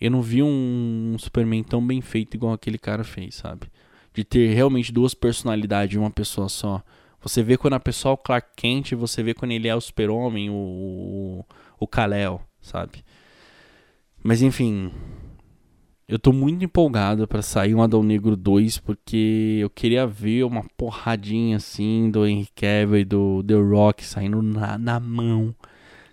Eu 0.00 0.10
não 0.10 0.22
vi 0.22 0.42
um, 0.42 1.16
Superman 1.18 1.62
tão 1.62 1.84
bem 1.84 2.00
feito 2.00 2.34
igual 2.34 2.52
aquele 2.52 2.78
cara 2.78 3.04
fez, 3.04 3.34
sabe? 3.34 3.66
De 4.14 4.24
ter 4.24 4.54
realmente 4.54 4.92
duas 4.92 5.12
personalidades 5.12 5.96
em 5.96 5.98
uma 5.98 6.10
pessoa 6.10 6.48
só. 6.48 6.82
Você 7.20 7.42
vê 7.42 7.56
quando 7.56 7.74
a 7.74 7.80
pessoa 7.80 8.12
é 8.12 8.14
o 8.14 8.18
Clark 8.18 8.48
Kent, 8.56 8.92
você 8.92 9.22
vê 9.22 9.34
quando 9.34 9.52
ele 9.52 9.66
é 9.66 9.74
o 9.74 9.80
Super-Homem, 9.80 10.50
o, 10.50 11.44
o, 11.78 11.86
Kal-El, 11.86 12.40
sabe? 12.60 13.04
Mas 14.22 14.40
enfim, 14.40 14.92
eu 16.06 16.18
tô 16.18 16.32
muito 16.32 16.64
empolgado 16.64 17.26
para 17.26 17.42
sair 17.42 17.74
um 17.74 17.82
Adão 17.82 18.02
Negro 18.02 18.36
2, 18.36 18.78
porque 18.78 19.58
eu 19.60 19.68
queria 19.68 20.06
ver 20.06 20.44
uma 20.44 20.64
porradinha 20.76 21.56
assim 21.56 22.10
do 22.10 22.26
Henry 22.26 22.48
Cavill 22.54 23.00
e 23.00 23.04
do 23.04 23.42
The 23.42 23.54
Rock 23.54 24.04
saindo 24.04 24.40
na, 24.40 24.78
na 24.78 25.00
mão. 25.00 25.54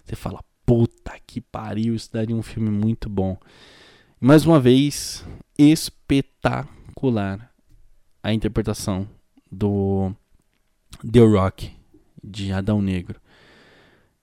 Você 0.04 0.16
fala, 0.16 0.44
puta 0.66 1.14
que 1.26 1.40
pariu, 1.40 1.94
isso 1.94 2.12
daria 2.12 2.36
um 2.36 2.42
filme 2.42 2.70
muito 2.70 3.08
bom. 3.08 3.38
Mais 4.20 4.46
uma 4.46 4.60
vez, 4.60 5.24
espetacular 5.58 7.52
a 8.24 8.34
interpretação 8.34 9.08
do 9.52 10.12
The 11.10 11.20
Rock 11.20 11.72
de 12.24 12.52
Adão 12.52 12.82
Negro. 12.82 13.20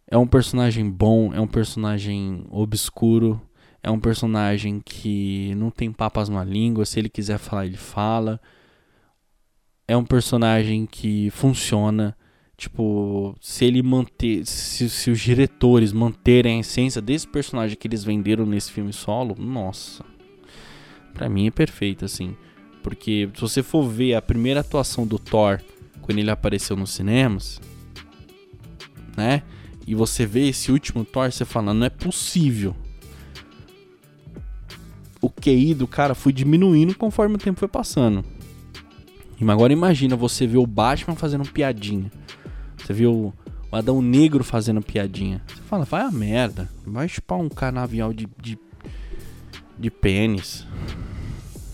É 0.06 0.18
um 0.18 0.26
personagem 0.26 0.90
bom, 0.90 1.32
é 1.32 1.40
um 1.40 1.46
personagem 1.46 2.44
obscuro 2.50 3.40
é 3.82 3.90
um 3.90 3.98
personagem 3.98 4.80
que 4.80 5.54
não 5.56 5.70
tem 5.70 5.90
papas 5.90 6.28
na 6.28 6.44
língua, 6.44 6.86
se 6.86 7.00
ele 7.00 7.08
quiser 7.08 7.38
falar, 7.38 7.66
ele 7.66 7.76
fala. 7.76 8.40
É 9.88 9.96
um 9.96 10.04
personagem 10.04 10.86
que 10.86 11.30
funciona. 11.30 12.16
Tipo, 12.56 13.34
se 13.40 13.64
ele 13.64 13.82
manter. 13.82 14.46
Se, 14.46 14.88
se 14.88 15.10
os 15.10 15.18
diretores 15.18 15.92
manterem 15.92 16.58
a 16.58 16.60
essência 16.60 17.02
desse 17.02 17.26
personagem 17.26 17.76
que 17.76 17.88
eles 17.88 18.04
venderam 18.04 18.46
nesse 18.46 18.70
filme 18.70 18.92
solo, 18.92 19.34
nossa. 19.36 20.04
Pra 21.12 21.28
mim 21.28 21.48
é 21.48 21.50
perfeito, 21.50 22.04
assim. 22.04 22.36
Porque 22.84 23.28
se 23.34 23.40
você 23.40 23.64
for 23.64 23.82
ver 23.88 24.14
a 24.14 24.22
primeira 24.22 24.60
atuação 24.60 25.04
do 25.04 25.18
Thor 25.18 25.60
quando 26.02 26.18
ele 26.18 26.30
apareceu 26.30 26.76
nos 26.76 26.90
cinemas, 26.90 27.60
né? 29.16 29.42
E 29.86 29.94
você 29.94 30.26
vê 30.26 30.48
esse 30.48 30.70
último 30.70 31.04
Thor, 31.04 31.32
você 31.32 31.44
fala, 31.44 31.72
não 31.72 31.86
é 31.86 31.90
possível 31.90 32.76
o 35.22 35.30
QI 35.30 35.72
do 35.72 35.86
cara 35.86 36.16
foi 36.16 36.32
diminuindo 36.32 36.96
conforme 36.96 37.36
o 37.36 37.38
tempo 37.38 37.60
foi 37.60 37.68
passando. 37.68 38.24
E 39.40 39.48
agora 39.48 39.72
imagina 39.72 40.16
você 40.16 40.46
ver 40.46 40.58
o 40.58 40.66
Batman 40.66 41.14
fazendo 41.14 41.48
piadinha. 41.48 42.10
Você 42.76 42.92
viu 42.92 43.32
o 43.70 43.76
Adão 43.76 44.02
Negro 44.02 44.42
fazendo 44.42 44.82
piadinha. 44.82 45.40
Você 45.46 45.62
fala, 45.62 45.84
vai 45.84 46.02
a 46.02 46.10
merda. 46.10 46.68
Vai 46.84 47.08
chupar 47.08 47.38
um 47.38 47.48
canavial 47.48 48.12
de, 48.12 48.28
de, 48.40 48.58
de 49.78 49.90
pênis. 49.90 50.66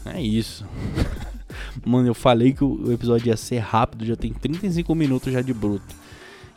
É 0.04 0.20
isso. 0.20 0.66
Mano, 1.84 2.08
eu 2.08 2.14
falei 2.14 2.52
que 2.52 2.64
o 2.64 2.92
episódio 2.92 3.28
ia 3.28 3.36
ser 3.36 3.58
rápido, 3.58 4.04
já 4.04 4.16
tem 4.16 4.32
35 4.32 4.94
minutos 4.94 5.32
já 5.32 5.42
de 5.42 5.52
bruto. 5.52 5.94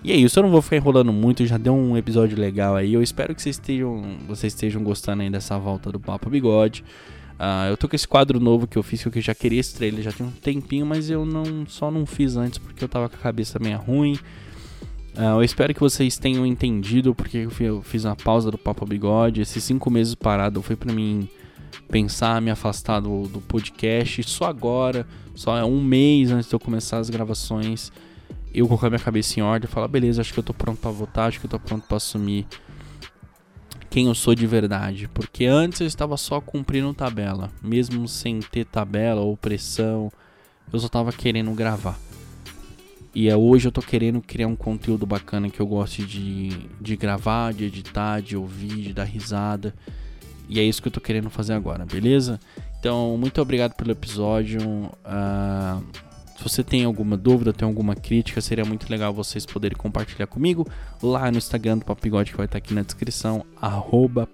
E 0.04 0.12
é 0.12 0.16
isso, 0.16 0.40
eu 0.40 0.44
não 0.44 0.50
vou 0.50 0.62
ficar 0.62 0.78
enrolando 0.78 1.14
muito, 1.14 1.46
já 1.46 1.58
deu 1.58 1.76
um 1.76 1.96
episódio 1.96 2.38
legal 2.38 2.76
aí. 2.76 2.94
Eu 2.94 3.04
espero 3.04 3.36
que 3.36 3.42
vocês 3.42 3.56
estejam, 3.56 4.18
vocês 4.28 4.54
estejam 4.54 4.84
gostando 4.84 5.22
aí 5.22 5.30
dessa 5.30 5.58
volta 5.60 5.92
do 5.92 6.00
Papo 6.00 6.30
Bigode. 6.30 6.84
Uh, 7.34 7.70
eu 7.70 7.78
tô 7.78 7.88
com 7.88 7.96
esse 7.96 8.08
quadro 8.08 8.40
novo 8.40 8.68
que 8.68 8.78
eu 8.78 8.84
fiz, 8.84 9.04
que 9.04 9.18
eu 9.18 9.22
já 9.22 9.34
queria 9.34 9.60
esse 9.60 9.76
trailer 9.76 10.04
já 10.04 10.12
tem 10.12 10.26
um 10.26 10.32
tempinho, 10.32 10.86
mas 10.86 11.10
eu 11.10 11.26
não 11.26 11.66
só 11.68 11.90
não 11.90 12.06
fiz 12.06 12.36
antes 12.36 12.60
porque 12.60 12.84
eu 12.84 12.90
tava 12.90 13.10
com 13.10 13.16
a 13.16 13.20
cabeça 13.20 13.60
meio 13.60 13.78
ruim. 13.78 14.14
Uh, 15.16 15.38
eu 15.38 15.44
espero 15.44 15.74
que 15.74 15.80
vocês 15.80 16.18
tenham 16.18 16.46
entendido 16.46 17.14
porque 17.14 17.48
eu 17.60 17.82
fiz 17.84 18.06
uma 18.06 18.16
pausa 18.16 18.50
do 18.50 18.58
Papo 18.58 18.86
Bigode. 18.86 19.42
Esses 19.42 19.64
cinco 19.64 19.92
meses 19.92 20.16
parado 20.16 20.62
foi 20.62 20.76
para 20.76 20.92
mim 20.92 21.28
pensar, 21.90 22.42
me 22.42 22.52
afastar 22.52 23.00
do, 23.00 23.28
do 23.28 23.42
podcast. 23.42 24.24
Só 24.24 24.46
agora, 24.46 25.08
só 25.36 25.58
é 25.58 25.64
um 25.64 25.84
mês 25.84 26.32
antes 26.32 26.50
de 26.50 26.56
eu 26.56 26.60
começar 26.60 26.98
as 26.98 27.10
gravações 27.10 27.92
eu 28.54 28.68
colocar 28.68 28.90
minha 28.90 29.00
cabeça 29.00 29.40
em 29.40 29.44
ordem 29.44 29.68
e 29.70 29.72
falar, 29.72 29.88
beleza, 29.88 30.22
acho 30.22 30.34
que 30.34 30.40
eu 30.40 30.44
tô 30.44 30.54
pronto 30.54 30.80
para 30.80 30.92
votar, 30.92 31.28
acho 31.28 31.40
que 31.40 31.46
eu 31.46 31.50
tô 31.50 31.60
pronto 31.60 31.88
para 31.88 31.98
assumir 31.98 32.46
quem 33.90 34.08
eu 34.08 34.16
sou 34.16 34.36
de 34.36 34.46
verdade. 34.46 35.10
Porque 35.14 35.46
antes 35.46 35.80
eu 35.82 35.88
estava 35.88 36.18
só 36.18 36.42
cumprindo 36.42 36.94
tabela, 36.94 37.50
mesmo 37.62 38.08
sem 38.08 38.40
ter 38.40 38.66
tabela 38.66 39.22
ou 39.22 39.38
pressão, 39.38 40.12
eu 40.72 40.80
só 40.80 40.90
tava 40.90 41.12
querendo 41.12 41.52
gravar. 41.52 41.98
E 43.14 43.28
é 43.28 43.36
hoje 43.36 43.68
eu 43.68 43.72
tô 43.72 43.82
querendo 43.82 44.22
criar 44.22 44.48
um 44.48 44.56
conteúdo 44.56 45.06
bacana 45.06 45.50
que 45.50 45.60
eu 45.60 45.68
goste 45.68 46.06
de, 46.06 46.50
de 46.80 46.96
gravar, 46.96 47.54
de 47.54 47.66
editar, 47.66 48.22
de 48.22 48.38
ouvir, 48.38 48.84
de 48.84 48.94
dar 48.94 49.04
risada. 49.04 49.74
E 50.52 50.60
é 50.60 50.64
isso 50.64 50.82
que 50.82 50.90
eu 50.90 50.92
tô 50.92 51.00
querendo 51.00 51.30
fazer 51.30 51.54
agora, 51.54 51.86
beleza? 51.86 52.38
Então, 52.78 53.16
muito 53.18 53.42
obrigado 53.42 53.74
pelo 53.74 53.92
episódio. 53.92 54.60
Uh, 54.60 55.82
se 56.36 56.44
você 56.44 56.62
tem 56.62 56.84
alguma 56.84 57.16
dúvida, 57.16 57.54
tem 57.54 57.66
alguma 57.66 57.96
crítica, 57.96 58.42
seria 58.42 58.66
muito 58.66 58.92
legal 58.92 59.14
vocês 59.14 59.46
poderem 59.46 59.78
compartilhar 59.78 60.28
comigo 60.28 60.68
lá 61.02 61.32
no 61.32 61.38
Instagram 61.38 61.78
do 61.78 61.86
Papo 61.86 62.02
Bigode, 62.02 62.32
que 62.32 62.38
vai 62.38 62.48
estar 62.48 62.58
aqui 62.58 62.74
na 62.74 62.82
descrição, 62.82 63.46
arroba. 63.62 64.28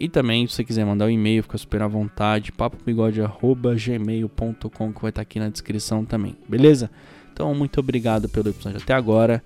E 0.00 0.08
também, 0.08 0.46
se 0.46 0.54
você 0.54 0.64
quiser 0.64 0.86
mandar 0.86 1.04
um 1.04 1.10
e-mail, 1.10 1.42
fica 1.42 1.58
super 1.58 1.82
à 1.82 1.86
vontade, 1.86 2.50
papobigode.gmail.com, 2.50 4.92
que 4.94 5.02
vai 5.02 5.10
estar 5.10 5.20
aqui 5.20 5.38
na 5.38 5.50
descrição 5.50 6.06
também, 6.06 6.34
beleza? 6.48 6.90
Então, 7.34 7.54
muito 7.54 7.78
obrigado 7.80 8.30
pelo 8.30 8.48
episódio 8.48 8.78
até 8.78 8.94
agora. 8.94 9.44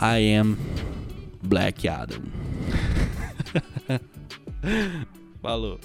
I 0.00 0.34
am 0.34 0.56
Black 1.42 1.86
Adam. 1.86 2.45
Falou. 5.42 5.78